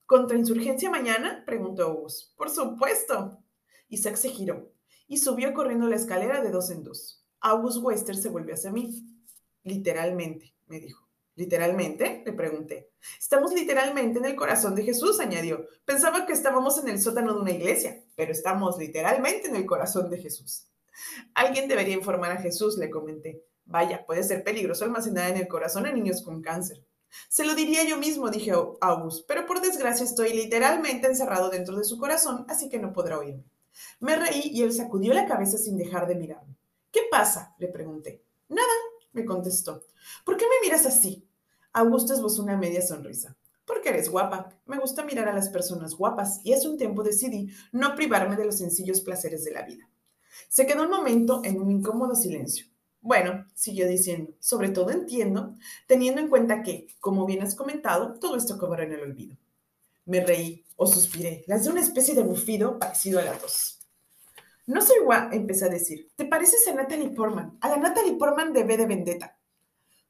¿Contrainsurgencia 0.07 0.89
mañana? 0.89 1.43
preguntó 1.45 1.85
August. 1.85 2.37
Por 2.37 2.51
supuesto. 2.51 3.43
Isaac 3.89 4.17
se 4.17 4.31
giró 4.31 4.73
y 5.09 5.19
subió 5.19 5.53
corriendo 5.53 5.89
la 5.89 5.97
escalera 5.97 6.41
de 6.43 6.51
dos 6.51 6.71
en 6.71 6.85
dos. 6.85 7.25
August 7.41 7.79
Wester 7.83 8.17
se 8.17 8.29
volvió 8.29 8.55
hacia 8.55 8.73
mí. 8.73 9.05
Literalmente, 9.63 10.55
me 10.67 10.81
dijo. 10.81 11.09
¿Literalmente? 11.35 12.23
Le 12.27 12.33
pregunté. 12.33 12.91
Estamos 13.17 13.53
literalmente 13.53 14.19
en 14.19 14.25
el 14.25 14.35
corazón 14.35 14.75
de 14.75 14.83
Jesús, 14.83 15.21
añadió. 15.21 15.67
Pensaba 15.85 16.27
que 16.27 16.33
estábamos 16.33 16.79
en 16.79 16.89
el 16.89 17.01
sótano 17.01 17.33
de 17.35 17.41
una 17.41 17.53
iglesia, 17.53 18.03
pero 18.17 18.33
estamos 18.33 18.77
literalmente 18.77 19.47
en 19.47 19.55
el 19.55 19.65
corazón 19.65 20.11
de 20.11 20.19
Jesús. 20.19 20.67
Alguien 21.35 21.69
debería 21.69 21.95
informar 21.95 22.33
a 22.33 22.41
Jesús, 22.41 22.77
le 22.77 22.91
comenté. 22.91 23.45
Vaya, 23.65 24.05
puede 24.05 24.25
ser 24.25 24.43
peligroso 24.43 24.85
almacenar 24.85 25.31
en 25.31 25.37
el 25.37 25.47
corazón 25.47 25.87
a 25.87 25.93
niños 25.93 26.23
con 26.23 26.43
cáncer. 26.43 26.85
Se 27.29 27.45
lo 27.45 27.55
diría 27.55 27.85
yo 27.85 27.99
mismo, 27.99 28.31
dije 28.31 28.53
August, 28.81 29.25
pero 29.29 29.47
por 29.47 29.61
desgracia 29.61 30.05
estoy 30.05 30.33
literalmente 30.33 31.07
encerrado 31.07 31.51
dentro 31.51 31.77
de 31.77 31.85
su 31.85 31.99
corazón, 31.99 32.47
así 32.49 32.69
que 32.69 32.79
no 32.79 32.93
podrá 32.93 33.19
oírme. 33.19 33.45
Me 34.01 34.17
reí 34.17 34.51
y 34.53 34.63
él 34.63 34.73
sacudió 34.73 35.15
la 35.15 35.27
cabeza 35.27 35.57
sin 35.57 35.77
dejar 35.79 36.07
de 36.09 36.17
mirarme. 36.17 36.58
¿Qué 36.99 37.05
pasa? 37.13 37.55
le 37.59 37.69
pregunté. 37.69 38.25
Nada, 38.49 38.73
me 39.13 39.25
contestó. 39.25 39.85
¿Por 40.25 40.37
qué 40.37 40.47
me 40.47 40.67
miras 40.67 40.85
así? 40.85 41.25
Augusto 41.73 42.13
esbozó 42.13 42.43
una 42.43 42.57
media 42.57 42.83
sonrisa. 42.83 43.37
Porque 43.65 43.91
eres 43.91 44.09
guapa. 44.09 44.59
Me 44.67 44.81
gusta 44.81 45.05
mirar 45.05 45.29
a 45.29 45.33
las 45.33 45.49
personas 45.49 45.95
guapas 45.95 46.41
y 46.43 46.55
hace 46.55 46.67
un 46.67 46.77
tiempo 46.77 47.05
decidí 47.05 47.51
no 47.71 47.95
privarme 47.95 48.35
de 48.35 48.47
los 48.47 48.59
sencillos 48.59 49.01
placeres 49.01 49.45
de 49.45 49.53
la 49.53 49.63
vida. 49.63 49.89
Se 50.49 50.67
quedó 50.67 50.83
un 50.83 50.91
momento 50.91 51.41
en 51.45 51.61
un 51.61 51.71
incómodo 51.71 52.17
silencio. 52.17 52.67
Bueno, 53.01 53.47
siguió 53.55 53.87
diciendo, 53.87 54.33
sobre 54.41 54.71
todo 54.71 54.91
entiendo, 54.91 55.55
teniendo 55.87 56.21
en 56.21 56.29
cuenta 56.29 56.65
que, 56.65 56.89
como 56.99 57.27
bien 57.27 57.43
has 57.43 57.55
comentado, 57.55 58.19
todo 58.19 58.35
esto 58.35 58.59
cobró 58.59 58.83
en 58.83 58.93
el 58.93 59.03
olvido. 59.03 59.37
Me 60.05 60.27
reí 60.27 60.65
o 60.75 60.85
suspiré, 60.85 61.45
de 61.47 61.71
una 61.71 61.81
especie 61.81 62.17
de 62.17 62.25
bufido 62.25 62.77
parecido 62.77 63.21
a 63.21 63.23
la 63.23 63.39
tos. 63.39 63.78
No 64.69 64.81
soy 64.81 65.01
guapa, 65.05 65.35
empecé 65.35 65.65
a 65.65 65.69
decir. 65.69 66.11
¿Te 66.15 66.25
pareces 66.25 66.67
a 66.69 66.75
Natalie 66.75 67.11
Portman? 67.11 67.59
A 67.61 67.69
la 67.69 67.77
Natalie 67.77 68.15
Portman 68.15 68.53
de 68.53 68.63
B 68.63 68.77
de 68.77 68.87
Vendetta. 68.87 69.39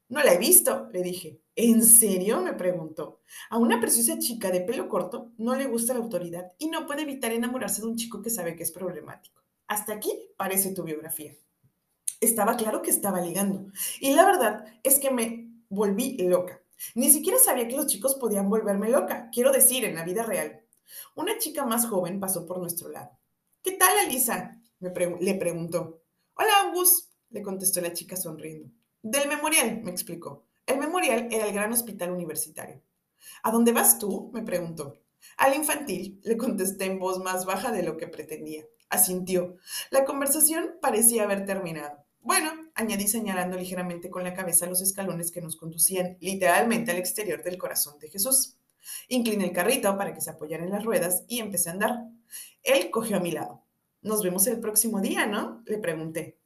No 0.09 0.23
la 0.23 0.33
he 0.33 0.37
visto, 0.37 0.87
le 0.91 1.01
dije. 1.01 1.41
¿En 1.55 1.83
serio? 1.83 2.41
me 2.41 2.53
preguntó. 2.53 3.21
A 3.49 3.57
una 3.57 3.81
preciosa 3.81 4.19
chica 4.19 4.51
de 4.51 4.61
pelo 4.61 4.87
corto 4.87 5.31
no 5.37 5.55
le 5.55 5.65
gusta 5.65 5.93
la 5.93 5.99
autoridad 5.99 6.51
y 6.59 6.67
no 6.67 6.85
puede 6.85 7.01
evitar 7.01 7.31
enamorarse 7.31 7.81
de 7.81 7.87
un 7.87 7.95
chico 7.95 8.21
que 8.21 8.29
sabe 8.29 8.55
que 8.55 8.63
es 8.63 8.71
problemático. 8.71 9.41
Hasta 9.67 9.93
aquí 9.93 10.11
parece 10.37 10.73
tu 10.73 10.83
biografía 10.83 11.33
estaba 12.19 12.57
claro 12.57 12.81
que 12.81 12.91
estaba 12.91 13.21
ligando. 13.21 13.71
Y 13.99 14.13
la 14.13 14.25
verdad 14.25 14.65
es 14.83 14.99
que 14.99 15.11
me 15.11 15.51
volví 15.69 16.17
loca. 16.17 16.61
Ni 16.95 17.09
siquiera 17.09 17.37
sabía 17.39 17.67
que 17.67 17.75
los 17.75 17.87
chicos 17.87 18.15
podían 18.15 18.49
volverme 18.49 18.89
loca, 18.89 19.29
quiero 19.31 19.51
decir, 19.51 19.85
en 19.85 19.95
la 19.95 20.03
vida 20.03 20.23
real. 20.23 20.61
Una 21.15 21.37
chica 21.37 21.65
más 21.65 21.87
joven 21.87 22.19
pasó 22.19 22.45
por 22.45 22.59
nuestro 22.59 22.89
lado. 22.89 23.18
¿Qué 23.69 23.77
tal, 23.77 23.99
Alisa? 23.99 24.59
le 24.79 25.35
preguntó. 25.35 26.01
Hola, 26.33 26.49
August, 26.63 27.11
le 27.29 27.43
contestó 27.43 27.81
la 27.81 27.93
chica 27.93 28.15
sonriendo. 28.15 28.67
Del 29.03 29.29
memorial, 29.29 29.81
me 29.83 29.91
explicó. 29.91 30.47
El 30.65 30.79
memorial 30.79 31.27
era 31.29 31.45
el 31.45 31.53
gran 31.53 31.71
hospital 31.71 32.09
universitario. 32.09 32.81
¿A 33.43 33.51
dónde 33.51 33.71
vas 33.71 33.99
tú? 33.99 34.31
me 34.33 34.41
preguntó. 34.41 34.95
Al 35.37 35.53
infantil, 35.53 36.19
le 36.23 36.35
contesté 36.35 36.85
en 36.85 36.97
voz 36.97 37.19
más 37.19 37.45
baja 37.45 37.71
de 37.71 37.83
lo 37.83 37.95
que 37.95 38.07
pretendía. 38.07 38.65
Asintió. 38.89 39.57
La 39.91 40.03
conversación 40.03 40.77
parecía 40.81 41.25
haber 41.25 41.45
terminado. 41.45 42.03
Bueno, 42.21 42.49
añadí 42.73 43.07
señalando 43.07 43.55
ligeramente 43.55 44.09
con 44.09 44.23
la 44.23 44.33
cabeza 44.33 44.65
los 44.65 44.81
escalones 44.81 45.29
que 45.29 45.41
nos 45.41 45.55
conducían 45.55 46.17
literalmente 46.21 46.89
al 46.89 46.97
exterior 46.97 47.43
del 47.43 47.59
corazón 47.59 47.99
de 47.99 48.09
Jesús. 48.09 48.57
Incliné 49.09 49.45
el 49.45 49.51
carrito 49.51 49.95
para 49.95 50.15
que 50.15 50.21
se 50.21 50.31
apoyara 50.31 50.63
en 50.63 50.71
las 50.71 50.83
ruedas 50.83 51.23
y 51.27 51.37
empecé 51.37 51.69
a 51.69 51.73
andar. 51.73 52.09
Él 52.63 52.91
cogió 52.91 53.17
a 53.17 53.21
mi 53.21 53.31
lado. 53.31 53.65
Nos 54.01 54.23
vemos 54.23 54.47
el 54.47 54.59
próximo 54.59 55.01
día, 55.01 55.25
¿no? 55.25 55.61
Le 55.65 55.77
pregunté. 55.77 56.39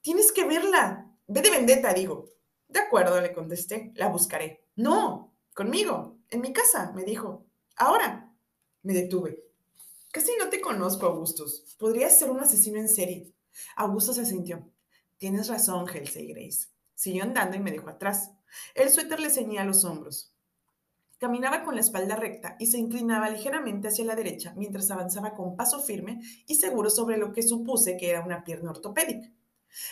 Tienes 0.00 0.32
que 0.32 0.44
verla. 0.44 1.10
Ve 1.26 1.42
de 1.42 1.50
vendetta, 1.50 1.92
digo. 1.92 2.28
De 2.68 2.80
acuerdo, 2.80 3.20
le 3.20 3.32
contesté. 3.32 3.92
La 3.96 4.08
buscaré. 4.08 4.64
No, 4.76 5.34
conmigo, 5.54 6.18
en 6.28 6.40
mi 6.40 6.52
casa, 6.52 6.92
me 6.94 7.04
dijo. 7.04 7.46
Ahora. 7.76 8.32
Me 8.82 8.94
detuve. 8.94 9.44
Casi 10.10 10.32
no 10.38 10.48
te 10.48 10.60
conozco, 10.60 11.06
Augustus. 11.06 11.76
Podrías 11.78 12.18
ser 12.18 12.30
un 12.30 12.40
asesino 12.40 12.78
en 12.78 12.88
serie. 12.88 13.32
Augusto 13.76 14.12
se 14.12 14.24
sintió. 14.24 14.70
Tienes 15.18 15.48
razón, 15.48 15.86
Halsey 15.86 16.28
Grace. 16.28 16.68
Siguió 16.94 17.24
andando 17.24 17.56
y 17.56 17.60
me 17.60 17.72
dejó 17.72 17.90
atrás. 17.90 18.30
El 18.74 18.90
suéter 18.90 19.20
le 19.20 19.30
ceñía 19.30 19.64
los 19.64 19.84
hombros. 19.84 20.32
Caminaba 21.20 21.64
con 21.64 21.74
la 21.74 21.82
espalda 21.82 22.16
recta 22.16 22.56
y 22.58 22.68
se 22.68 22.78
inclinaba 22.78 23.28
ligeramente 23.28 23.88
hacia 23.88 24.06
la 24.06 24.16
derecha 24.16 24.54
mientras 24.56 24.90
avanzaba 24.90 25.34
con 25.34 25.54
paso 25.54 25.82
firme 25.82 26.22
y 26.46 26.54
seguro 26.54 26.88
sobre 26.88 27.18
lo 27.18 27.34
que 27.34 27.42
supuse 27.42 27.98
que 27.98 28.08
era 28.08 28.24
una 28.24 28.42
pierna 28.42 28.70
ortopédica. 28.70 29.30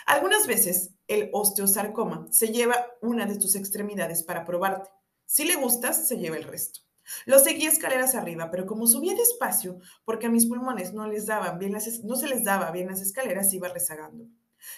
Algunas 0.06 0.46
veces 0.46 0.94
el 1.06 1.28
osteosarcoma 1.34 2.28
se 2.30 2.48
lleva 2.48 2.86
una 3.02 3.26
de 3.26 3.38
tus 3.38 3.56
extremidades 3.56 4.22
para 4.22 4.46
probarte. 4.46 4.88
Si 5.26 5.44
le 5.44 5.56
gustas, 5.56 6.08
se 6.08 6.16
lleva 6.16 6.38
el 6.38 6.44
resto. 6.44 6.80
Lo 7.26 7.38
seguía 7.38 7.68
escaleras 7.68 8.14
arriba, 8.14 8.50
pero 8.50 8.64
como 8.64 8.86
subía 8.86 9.14
despacio, 9.14 9.80
porque 10.06 10.28
a 10.28 10.30
mis 10.30 10.46
pulmones 10.46 10.94
no, 10.94 11.06
les 11.06 11.26
daban 11.26 11.58
bien 11.58 11.74
las, 11.74 12.04
no 12.04 12.16
se 12.16 12.28
les 12.28 12.42
daba 12.42 12.70
bien 12.70 12.86
las 12.86 13.02
escaleras, 13.02 13.52
iba 13.52 13.68
rezagando. 13.68 14.24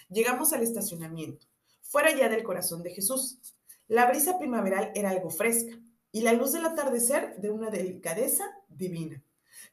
Llegamos 0.09 0.51
al 0.51 0.63
estacionamiento, 0.63 1.47
fuera 1.81 2.13
ya 2.13 2.27
del 2.27 2.43
corazón 2.43 2.83
de 2.83 2.91
Jesús. 2.91 3.39
La 3.87 4.05
brisa 4.05 4.37
primaveral 4.37 4.91
era 4.95 5.11
algo 5.11 5.29
fresca 5.29 5.79
y 6.11 6.21
la 6.21 6.33
luz 6.33 6.51
del 6.53 6.65
atardecer 6.65 7.37
de 7.37 7.49
una 7.49 7.69
delicadeza 7.69 8.45
divina. 8.69 9.23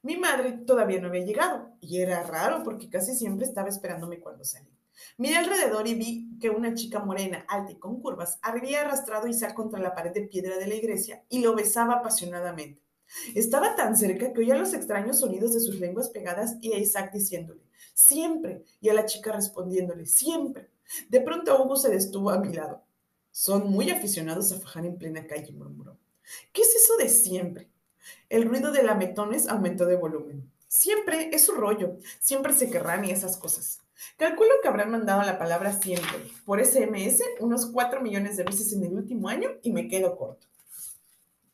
Mi 0.03 0.17
madre 0.17 0.53
todavía 0.53 1.01
no 1.01 1.09
había 1.09 1.25
llegado 1.25 1.71
y 1.81 2.01
era 2.01 2.23
raro 2.23 2.63
porque 2.63 2.89
casi 2.89 3.15
siempre 3.15 3.47
estaba 3.47 3.69
esperándome 3.69 4.21
cuando 4.21 4.45
salí. 4.45 4.69
Miré 5.17 5.37
alrededor 5.37 5.87
y 5.87 5.95
vi 5.95 6.39
que 6.41 6.51
una 6.51 6.75
chica 6.75 7.01
morena, 7.01 7.45
alta 7.49 7.73
y 7.73 7.77
con 7.77 8.01
curvas, 8.01 8.39
había 8.43 8.83
arrastrado 8.83 9.29
Isaac 9.29 9.55
contra 9.55 9.81
la 9.81 9.95
pared 9.95 10.13
de 10.13 10.23
piedra 10.23 10.59
de 10.59 10.67
la 10.67 10.75
iglesia 10.75 11.25
y 11.29 11.41
lo 11.41 11.55
besaba 11.55 11.95
apasionadamente. 11.95 12.83
Estaba 13.35 13.75
tan 13.75 13.97
cerca 13.97 14.33
que 14.33 14.41
oía 14.41 14.57
los 14.57 14.75
extraños 14.75 15.21
sonidos 15.21 15.55
de 15.55 15.61
sus 15.61 15.81
lenguas 15.81 16.11
pegadas 16.11 16.57
y 16.61 16.73
a 16.73 16.79
Isaac 16.79 17.13
diciéndole, 17.13 17.63
siempre, 17.95 18.65
y 18.81 18.89
a 18.89 18.95
la 18.95 19.07
chica 19.07 19.33
respondiéndole, 19.33 20.07
siempre. 20.07 20.71
De 21.09 21.21
pronto 21.21 21.63
Hugo 21.63 21.77
se 21.77 21.91
detuvo 21.91 22.31
a 22.31 22.39
mi 22.39 22.53
lado. 22.53 22.85
Son 23.31 23.71
muy 23.71 23.91
aficionados 23.91 24.53
a 24.53 24.59
fajar 24.59 24.85
en 24.85 24.99
plena 24.99 25.27
calle, 25.27 25.53
murmuró. 25.53 25.88
¿Qué 26.53 26.63
es 26.63 26.75
eso 26.75 26.97
de 26.97 27.09
siempre? 27.09 27.71
El 28.29 28.49
ruido 28.49 28.73
de 28.73 28.83
lametones 28.83 29.49
aumentó 29.49 29.87
de 29.87 29.97
volumen. 29.97 30.51
Siempre 30.69 31.31
es 31.33 31.47
su 31.47 31.53
rollo, 31.53 31.97
siempre 32.21 32.53
se 32.53 32.71
querrán 32.71 33.05
y 33.05 33.11
esas 33.11 33.37
cosas. 33.37 33.81
Calculo 34.17 34.51
que 34.63 34.69
habrán 34.69 34.91
mandado 34.91 35.23
la 35.23 35.39
palabra 35.39 35.73
siempre 35.73 36.31
por 36.45 36.65
SMS 36.65 37.23
unos 37.41 37.67
4 37.67 38.01
millones 38.01 38.37
de 38.37 38.45
veces 38.45 38.73
en 38.73 38.85
el 38.85 38.93
último 38.93 39.29
año 39.29 39.51
y 39.63 39.73
me 39.73 39.89
quedo 39.89 40.17
corto. 40.17 40.47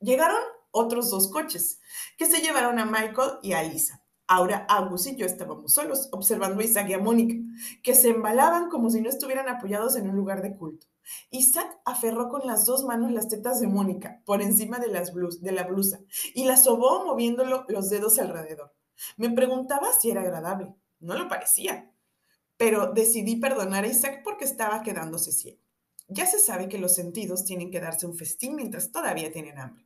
Llegaron 0.01 0.41
otros 0.71 1.11
dos 1.11 1.31
coches, 1.31 1.81
que 2.19 2.27
se 2.27 2.41
llevaron 2.41 2.79
a 2.79 2.85
Michael 2.85 3.39
y 3.43 3.53
a 3.53 3.63
Lisa. 3.63 4.04
Ahora 4.27 4.65
August 4.71 5.07
y 5.07 5.17
yo 5.17 5.27
estábamos 5.27 5.75
solos, 5.75 6.09
observando 6.13 6.61
a 6.61 6.65
Isaac 6.65 6.89
y 6.89 6.95
a 6.95 6.99
Mónica, 6.99 7.35
que 7.83 7.95
se 7.95 8.09
embalaban 8.09 8.71
como 8.71 8.91
si 8.91 9.01
no 9.03 9.11
estuvieran 9.11 9.49
apoyados 9.49 9.97
en 9.97 10.09
un 10.09 10.17
lugar 10.17 10.41
de 10.41 10.57
culto. 10.57 10.87
Isaac 11.31 11.79
aferró 11.85 12.31
con 12.31 12.47
las 12.47 12.65
dos 12.65 12.85
manos 12.85 13.13
las 13.13 13.29
tetas 13.29 13.61
de 13.61 13.67
Mónica 13.67 14.23
por 14.25 14.41
encima 14.41 14.79
de, 14.79 14.89
las 14.89 15.13
de 15.15 15.53
la 15.53 15.65
blusa 15.65 16.01
y 16.35 16.45
la 16.45 16.57
sobó 16.57 17.05
moviéndolo 17.05 17.67
los 17.69 17.91
dedos 17.91 18.19
alrededor. 18.19 18.75
Me 19.17 19.31
preguntaba 19.31 19.93
si 19.93 20.11
era 20.11 20.23
agradable. 20.23 20.75
No 21.01 21.19
lo 21.19 21.29
parecía. 21.29 21.91
Pero 22.57 22.93
decidí 22.93 23.37
perdonar 23.37 23.85
a 23.85 23.89
Isaac 23.89 24.23
porque 24.25 24.45
estaba 24.45 24.83
quedándose 24.83 25.33
ciego. 25.33 25.61
Ya 26.09 26.25
se 26.25 26.39
sabe 26.39 26.69
que 26.69 26.79
los 26.79 26.95
sentidos 26.95 27.45
tienen 27.45 27.71
que 27.71 27.81
darse 27.81 28.07
un 28.07 28.17
festín 28.17 28.57
mientras 28.57 28.93
todavía 28.93 29.33
tienen 29.33 29.59
hambre. 29.59 29.85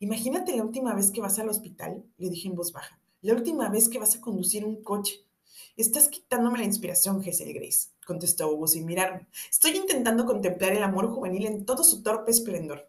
Imagínate 0.00 0.56
la 0.56 0.64
última 0.64 0.94
vez 0.94 1.10
que 1.12 1.20
vas 1.20 1.38
al 1.38 1.48
hospital, 1.48 2.04
le 2.18 2.28
dije 2.28 2.48
en 2.48 2.56
voz 2.56 2.72
baja. 2.72 2.99
La 3.22 3.34
última 3.34 3.68
vez 3.68 3.90
que 3.90 3.98
vas 3.98 4.16
a 4.16 4.20
conducir 4.20 4.64
un 4.64 4.82
coche. 4.82 5.26
Estás 5.76 6.08
quitándome 6.08 6.58
la 6.58 6.64
inspiración, 6.64 7.22
Gesell 7.22 7.52
Grace, 7.52 7.90
contestó 8.06 8.50
Hugo 8.50 8.66
sin 8.66 8.86
mirarme. 8.86 9.28
Estoy 9.50 9.76
intentando 9.76 10.24
contemplar 10.24 10.72
el 10.72 10.82
amor 10.82 11.10
juvenil 11.10 11.46
en 11.46 11.66
todo 11.66 11.84
su 11.84 12.02
torpe 12.02 12.30
esplendor. 12.30 12.88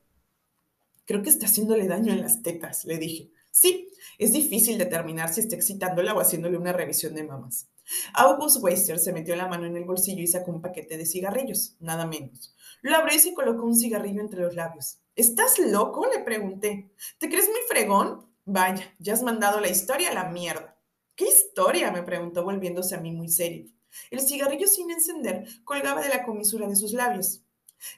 Creo 1.06 1.22
que 1.22 1.30
está 1.30 1.48
haciéndole 1.48 1.88
daño 1.88 2.14
en 2.14 2.22
las 2.22 2.42
tetas, 2.42 2.86
le 2.86 2.98
dije. 2.98 3.32
Sí, 3.52 3.90
es 4.18 4.32
difícil 4.32 4.78
determinar 4.78 5.34
si 5.34 5.42
está 5.42 5.56
excitándola 5.56 6.14
o 6.14 6.22
haciéndole 6.22 6.58
una 6.58 6.72
revisión 6.72 7.14
de 7.14 7.26
mamas. 7.26 7.68
August 8.14 8.64
Weister 8.64 9.00
se 9.00 9.12
metió 9.12 9.36
la 9.36 9.50
mano 9.50 9.66
en 9.66 9.76
el 9.76 9.84
bolsillo 9.84 10.22
y 10.22 10.28
sacó 10.28 10.52
un 10.52 10.62
paquete 10.62 10.98
de 10.98 11.06
cigarrillos, 11.06 11.76
nada 11.82 12.06
menos. 12.06 12.56
Lo 12.82 12.96
abrió 12.96 13.18
y 13.18 13.20
se 13.20 13.34
colocó 13.34 13.66
un 13.66 13.76
cigarrillo 13.76 14.22
entre 14.22 14.42
los 14.42 14.56
labios. 14.56 15.00
¿Estás 15.18 15.60
loco? 15.60 16.08
le 16.08 16.24
pregunté. 16.24 16.90
¿Te 17.18 17.28
crees 17.28 17.50
muy 17.50 17.60
fregón? 17.68 18.31
Vaya, 18.46 18.84
ya 19.00 19.14
has 19.14 19.24
mandado 19.24 19.60
la 19.60 19.70
historia 19.70 20.12
a 20.12 20.14
la 20.14 20.30
mierda. 20.30 20.78
¿Qué 21.16 21.26
historia? 21.28 21.92
me 21.92 22.04
preguntó 22.04 22.44
volviéndose 22.44 22.96
a 22.96 23.00
mí 23.00 23.12
muy 23.12 23.30
serio. 23.30 23.72
El 24.10 24.22
cigarrillo 24.22 24.68
sin 24.68 24.90
encender 24.90 25.48
colgaba 25.64 26.02
de 26.02 26.10
la 26.10 26.24
comisura 26.24 26.68
de 26.68 26.76
sus 26.76 26.94
labios. 26.94 27.44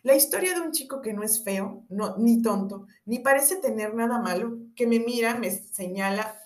La 0.01 0.15
historia 0.15 0.53
de 0.53 0.61
un 0.61 0.71
chico 0.71 1.01
que 1.01 1.13
no 1.13 1.23
es 1.23 1.43
feo, 1.43 1.85
no, 1.89 2.17
ni 2.17 2.41
tonto, 2.41 2.87
ni 3.05 3.19
parece 3.19 3.57
tener 3.57 3.93
nada 3.93 4.19
malo, 4.19 4.57
que 4.75 4.87
me 4.87 4.99
mira, 4.99 5.35
me 5.35 5.51
señala, 5.51 6.39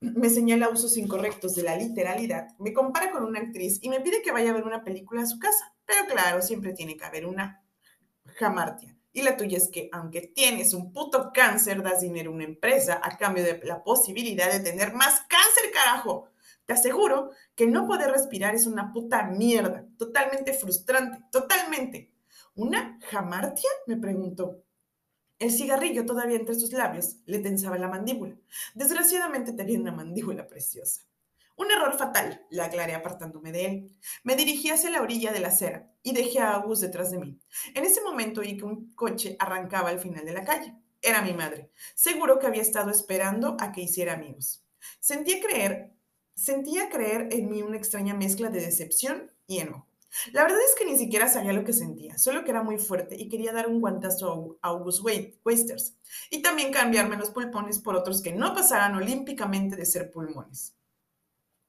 me 0.00 0.28
señala 0.30 0.68
usos 0.68 0.96
incorrectos 0.96 1.54
de 1.54 1.62
la 1.62 1.76
literalidad, 1.76 2.48
me 2.58 2.72
compara 2.72 3.12
con 3.12 3.24
una 3.24 3.40
actriz 3.40 3.78
y 3.82 3.88
me 3.88 4.00
pide 4.00 4.20
que 4.20 4.32
vaya 4.32 4.50
a 4.50 4.54
ver 4.54 4.64
una 4.64 4.82
película 4.82 5.22
a 5.22 5.26
su 5.26 5.38
casa. 5.38 5.74
Pero 5.84 6.06
claro, 6.06 6.42
siempre 6.42 6.72
tiene 6.72 6.96
que 6.96 7.04
haber 7.04 7.26
una 7.26 7.64
jamartia. 8.34 8.95
Y 9.16 9.22
la 9.22 9.38
tuya 9.38 9.56
es 9.56 9.70
que, 9.70 9.88
aunque 9.92 10.20
tienes 10.20 10.74
un 10.74 10.92
puto 10.92 11.30
cáncer, 11.32 11.82
das 11.82 12.02
dinero 12.02 12.30
a 12.30 12.34
una 12.34 12.44
empresa 12.44 13.00
a 13.02 13.16
cambio 13.16 13.42
de 13.44 13.62
la 13.64 13.82
posibilidad 13.82 14.52
de 14.52 14.60
tener 14.60 14.92
más 14.92 15.22
cáncer, 15.22 15.72
carajo. 15.72 16.28
Te 16.66 16.74
aseguro 16.74 17.30
que 17.54 17.66
no 17.66 17.86
poder 17.86 18.10
respirar 18.10 18.54
es 18.54 18.66
una 18.66 18.92
puta 18.92 19.22
mierda, 19.22 19.86
totalmente 19.96 20.52
frustrante, 20.52 21.24
totalmente. 21.32 22.12
¿Una 22.56 22.98
jamartia? 23.10 23.70
me 23.86 23.96
preguntó. 23.96 24.62
El 25.38 25.50
cigarrillo 25.50 26.04
todavía 26.04 26.36
entre 26.36 26.54
sus 26.54 26.74
labios 26.74 27.16
le 27.24 27.38
tensaba 27.38 27.78
la 27.78 27.88
mandíbula. 27.88 28.36
Desgraciadamente 28.74 29.54
tenía 29.54 29.80
una 29.80 29.92
mandíbula 29.92 30.46
preciosa. 30.46 31.06
Un 31.56 31.70
error 31.70 31.96
fatal, 31.96 32.46
la 32.50 32.66
aclaré 32.66 32.94
apartándome 32.94 33.50
de 33.50 33.66
él. 33.66 33.96
Me 34.24 34.36
dirigí 34.36 34.70
hacia 34.70 34.90
la 34.90 35.00
orilla 35.00 35.32
de 35.32 35.40
la 35.40 35.48
acera 35.48 35.90
y 36.02 36.12
dejé 36.12 36.40
a 36.40 36.52
August 36.52 36.82
detrás 36.82 37.10
de 37.10 37.18
mí. 37.18 37.40
En 37.74 37.84
ese 37.84 38.02
momento 38.02 38.42
oí 38.42 38.56
que 38.58 38.64
un 38.64 38.94
coche 38.94 39.36
arrancaba 39.38 39.88
al 39.88 39.98
final 39.98 40.24
de 40.24 40.32
la 40.32 40.44
calle. 40.44 40.74
Era 41.00 41.22
mi 41.22 41.32
madre. 41.32 41.70
Seguro 41.94 42.38
que 42.38 42.46
había 42.46 42.62
estado 42.62 42.90
esperando 42.90 43.56
a 43.58 43.72
que 43.72 43.80
hiciera 43.80 44.14
amigos. 44.14 44.64
Sentía 45.00 45.40
creer, 45.40 45.92
sentía 46.34 46.90
creer 46.90 47.28
en 47.32 47.48
mí 47.48 47.62
una 47.62 47.78
extraña 47.78 48.14
mezcla 48.14 48.50
de 48.50 48.60
decepción 48.60 49.32
y 49.46 49.60
enojo. 49.60 49.86
La 50.32 50.42
verdad 50.42 50.58
es 50.60 50.74
que 50.78 50.86
ni 50.86 50.96
siquiera 50.96 51.28
sabía 51.28 51.52
lo 51.52 51.64
que 51.64 51.72
sentía, 51.72 52.16
solo 52.18 52.44
que 52.44 52.50
era 52.50 52.62
muy 52.62 52.78
fuerte 52.78 53.16
y 53.16 53.28
quería 53.28 53.52
dar 53.52 53.68
un 53.68 53.80
guantazo 53.80 54.58
a 54.62 54.68
August 54.68 55.02
Wasters 55.44 55.94
y 56.30 56.42
también 56.42 56.72
cambiarme 56.72 57.16
los 57.16 57.30
pulmones 57.30 57.78
por 57.78 57.96
otros 57.96 58.22
que 58.22 58.32
no 58.32 58.54
pasaran 58.54 58.94
olímpicamente 58.94 59.76
de 59.76 59.84
ser 59.84 60.10
pulmones. 60.10 60.74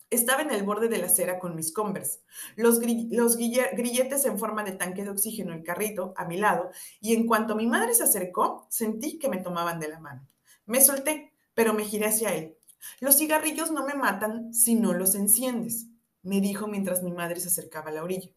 Estaba 0.10 0.41
en 0.41 0.52
el 0.52 0.63
borde 0.63 0.88
de 0.88 1.00
la 1.00 1.08
acera 1.08 1.38
con 1.38 1.56
mis 1.56 1.74
Converse, 1.74 2.22
los, 2.56 2.80
grilletes 2.80 4.26
en 4.26 4.39
forma 4.39 4.63
de 4.63 4.72
tanque 4.72 5.04
de 5.04 5.10
oxígeno, 5.10 5.54
el 5.54 5.63
carrito 5.63 6.13
a 6.15 6.26
mi 6.26 6.38
lado, 6.38 6.70
y 7.02 7.13
en 7.13 7.28
cuanto 7.28 7.56
mi 7.56 7.67
madre 7.67 7.93
se 7.93 8.04
acercó, 8.04 8.67
sentí 8.70 9.20
que 9.20 9.28
me 9.28 9.38
tomaban 9.38 9.82
de 9.82 9.89
la 9.89 10.00
mano. 10.00 10.26
Me 10.65 10.80
solté, 10.80 11.34
pero 11.54 11.74
me 11.74 11.84
giré 11.84 12.06
hacia 12.06 12.34
él. 12.34 12.56
Los 13.02 13.17
cigarrillos 13.17 13.72
no 13.72 13.86
me 13.86 13.96
matan 13.96 14.54
si 14.54 14.76
no 14.76 14.93
los 14.93 15.13
enciendes, 15.13 15.88
me 16.24 16.39
dijo 16.39 16.67
mientras 16.67 17.04
mi 17.04 17.12
madre 17.12 17.39
se 17.39 17.50
acercaba 17.50 17.89
a 17.89 17.93
la 17.93 18.04
orilla. 18.04 18.30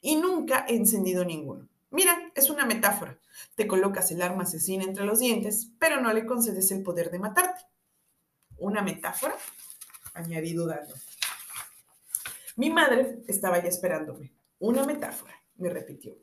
Y 0.00 0.16
nunca 0.16 0.64
he 0.68 0.76
encendido 0.76 1.24
ninguno. 1.24 1.68
Mira, 1.90 2.30
es 2.34 2.50
una 2.50 2.66
metáfora. 2.66 3.18
Te 3.56 3.66
colocas 3.66 4.10
el 4.10 4.22
arma 4.22 4.44
asesina 4.44 4.84
entre 4.84 5.04
los 5.04 5.18
dientes, 5.18 5.70
pero 5.78 6.00
no 6.00 6.12
le 6.12 6.24
concedes 6.24 6.70
el 6.70 6.82
poder 6.82 7.10
de 7.10 7.18
matarte. 7.18 7.62
¿Una 8.58 8.82
metáfora? 8.82 9.34
Añadí 10.14 10.52
dudando. 10.52 10.94
Mi 12.60 12.68
madre 12.68 13.22
estaba 13.26 13.62
ya 13.62 13.70
esperándome. 13.70 14.34
Una 14.58 14.84
metáfora, 14.84 15.32
me 15.56 15.70
repitió. 15.70 16.18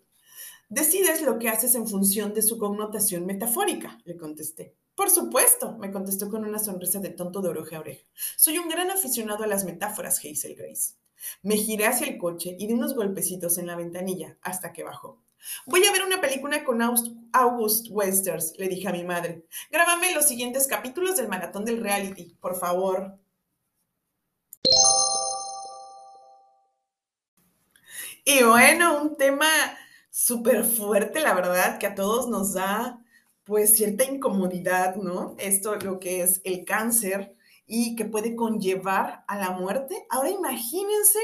Decides 0.69 1.23
lo 1.23 1.39
que 1.39 1.49
haces 1.49 1.73
en 1.73 1.87
función 1.87 2.35
de 2.35 2.43
su 2.43 2.59
connotación 2.59 3.25
metafórica, 3.25 3.97
le 4.05 4.17
contesté. 4.17 4.75
Por 4.93 5.09
supuesto, 5.09 5.75
me 5.79 5.89
contestó 5.89 6.29
con 6.29 6.45
una 6.45 6.59
sonrisa 6.59 6.99
de 6.99 7.09
tonto 7.09 7.41
de 7.41 7.49
oreja 7.49 7.77
a 7.77 7.79
oreja. 7.79 8.05
Soy 8.35 8.59
un 8.59 8.69
gran 8.69 8.91
aficionado 8.91 9.45
a 9.45 9.47
las 9.47 9.65
metáforas, 9.65 10.19
Hazel 10.19 10.53
Grace. 10.53 10.93
Me 11.41 11.57
giré 11.57 11.87
hacia 11.87 12.05
el 12.05 12.19
coche 12.19 12.55
y 12.59 12.67
di 12.67 12.73
unos 12.73 12.93
golpecitos 12.93 13.57
en 13.57 13.65
la 13.65 13.75
ventanilla 13.75 14.37
hasta 14.43 14.73
que 14.73 14.83
bajó. 14.83 15.23
Voy 15.65 15.83
a 15.85 15.91
ver 15.91 16.03
una 16.03 16.21
película 16.21 16.63
con 16.63 16.83
August 16.83 17.87
Westers, 17.89 18.53
le 18.59 18.67
dije 18.67 18.87
a 18.87 18.91
mi 18.91 19.03
madre. 19.03 19.47
Grábame 19.71 20.13
los 20.13 20.25
siguientes 20.25 20.67
capítulos 20.67 21.17
del 21.17 21.29
maratón 21.29 21.65
del 21.65 21.81
reality, 21.81 22.37
por 22.39 22.59
favor. 22.59 23.17
Y 28.29 28.43
bueno, 28.43 29.01
un 29.01 29.15
tema 29.15 29.47
súper 30.09 30.65
fuerte, 30.65 31.21
la 31.21 31.33
verdad, 31.33 31.77
que 31.77 31.87
a 31.87 31.95
todos 31.95 32.27
nos 32.27 32.55
da 32.55 33.01
pues 33.45 33.77
cierta 33.77 34.03
incomodidad, 34.03 34.97
¿no? 34.97 35.37
Esto 35.39 35.77
lo 35.77 35.97
que 35.97 36.23
es 36.23 36.41
el 36.43 36.65
cáncer 36.65 37.31
y 37.65 37.95
que 37.95 38.03
puede 38.03 38.35
conllevar 38.35 39.23
a 39.29 39.37
la 39.37 39.51
muerte. 39.51 40.05
Ahora 40.09 40.29
imagínense 40.29 41.19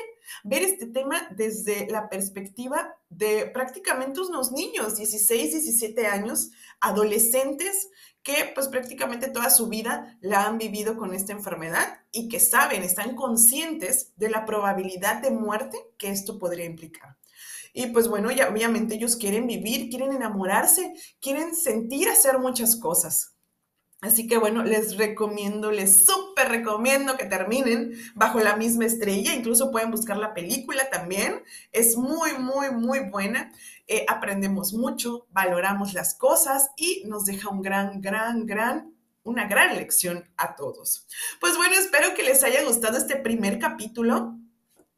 ver 0.46 0.63
este 0.63 0.86
tema 0.88 1.28
desde 1.36 1.89
la 1.89 2.08
perspectiva 2.08 2.96
de 3.10 3.48
prácticamente 3.48 4.22
unos 4.22 4.54
niños, 4.54 4.96
16, 4.96 5.52
17 5.52 6.08
años, 6.08 6.52
adolescentes, 6.80 7.89
que 8.24 8.52
pues 8.56 8.70
prácticamente 8.70 9.30
toda 9.30 9.50
su 9.50 9.68
vida 9.68 10.18
la 10.22 10.46
han 10.46 10.58
vivido 10.58 10.98
con 10.98 11.14
esta 11.14 11.34
enfermedad 11.34 12.00
y 12.12 12.30
que 12.30 12.40
saben, 12.40 12.82
están 12.82 13.16
conscientes 13.16 14.14
de 14.16 14.30
la 14.30 14.46
probabilidad 14.46 15.22
de 15.22 15.32
muerte 15.32 15.78
que 15.98 16.10
esto 16.10 16.40
podría 16.40 16.66
implicar. 16.66 17.18
Y 17.74 17.88
pues 17.88 18.08
bueno, 18.08 18.32
ya 18.32 18.50
obviamente 18.50 18.96
ellos 18.96 19.16
quieren 19.16 19.48
vivir, 19.48 19.90
quieren 19.90 20.14
enamorarse, 20.14 20.94
quieren 21.20 21.56
sentir 21.56 22.08
hacer 22.08 22.40
muchas 22.40 22.76
cosas. 22.78 23.34
Así 24.04 24.28
que 24.28 24.38
bueno, 24.38 24.64
les 24.64 24.98
recomiendo, 24.98 25.72
les 25.72 26.06
súper 26.06 26.50
recomiendo 26.50 27.16
que 27.16 27.24
terminen 27.26 27.94
bajo 28.16 28.42
la 28.42 28.58
misma 28.58 28.86
estrella. 28.86 29.34
Incluso 29.34 29.72
pueden 29.72 29.92
buscar 29.92 30.18
la 30.18 30.34
película 30.34 30.90
también. 30.90 31.42
Es 31.72 31.96
muy, 31.96 32.34
muy, 32.38 32.70
muy 32.72 33.10
buena. 33.10 33.50
Eh, 33.88 34.06
aprendemos 34.08 34.74
mucho, 34.74 35.28
valoramos 35.32 35.93
las 35.93 36.15
cosas 36.15 36.69
y 36.78 37.04
nos 37.06 37.26
deja 37.26 37.50
un 37.50 37.62
gran, 37.62 38.02
gran, 38.02 38.46
gran, 38.46 38.93
una 39.24 39.48
gran 39.48 39.76
lección 39.76 40.30
a 40.38 40.56
todos. 40.56 41.08
Pues 41.39 41.58
bueno, 41.58 41.76
espero 41.76 42.13
que 42.13 42.24
les 42.24 42.43
haya 42.43 42.63
gustado 42.63 42.98
este 42.98 43.17
primer 43.17 43.60
capítulo 43.60 44.38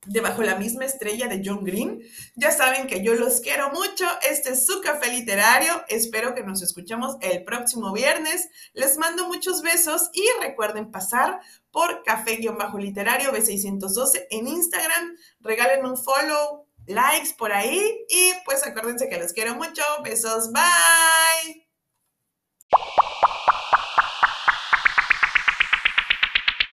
de 0.05 0.21
Bajo 0.21 0.43
la 0.43 0.55
misma 0.55 0.85
estrella 0.85 1.27
de 1.27 1.41
John 1.43 1.63
Green. 1.63 2.01
Ya 2.35 2.51
saben 2.51 2.87
que 2.87 3.03
yo 3.03 3.15
los 3.15 3.41
quiero 3.41 3.71
mucho. 3.71 4.05
Este 4.29 4.51
es 4.51 4.65
su 4.65 4.81
café 4.81 5.11
literario. 5.11 5.83
Espero 5.87 6.35
que 6.35 6.43
nos 6.43 6.61
escuchemos 6.61 7.17
el 7.21 7.43
próximo 7.43 7.91
viernes. 7.91 8.49
Les 8.73 8.97
mando 8.97 9.27
muchos 9.27 9.61
besos 9.61 10.09
y 10.13 10.25
recuerden 10.41 10.91
pasar 10.91 11.39
por 11.71 12.03
café-literario 12.03 13.31
B612 13.31 14.27
en 14.29 14.47
Instagram. 14.47 15.17
Regalen 15.39 15.85
un 15.85 15.97
follow, 15.97 16.64
likes 16.87 17.33
por 17.37 17.51
ahí 17.51 18.05
y 18.09 18.33
pues 18.45 18.65
acuérdense 18.65 19.09
que 19.09 19.17
los 19.17 19.33
quiero 19.33 19.55
mucho. 19.55 19.83
Besos, 20.03 20.51
bye. 20.51 21.65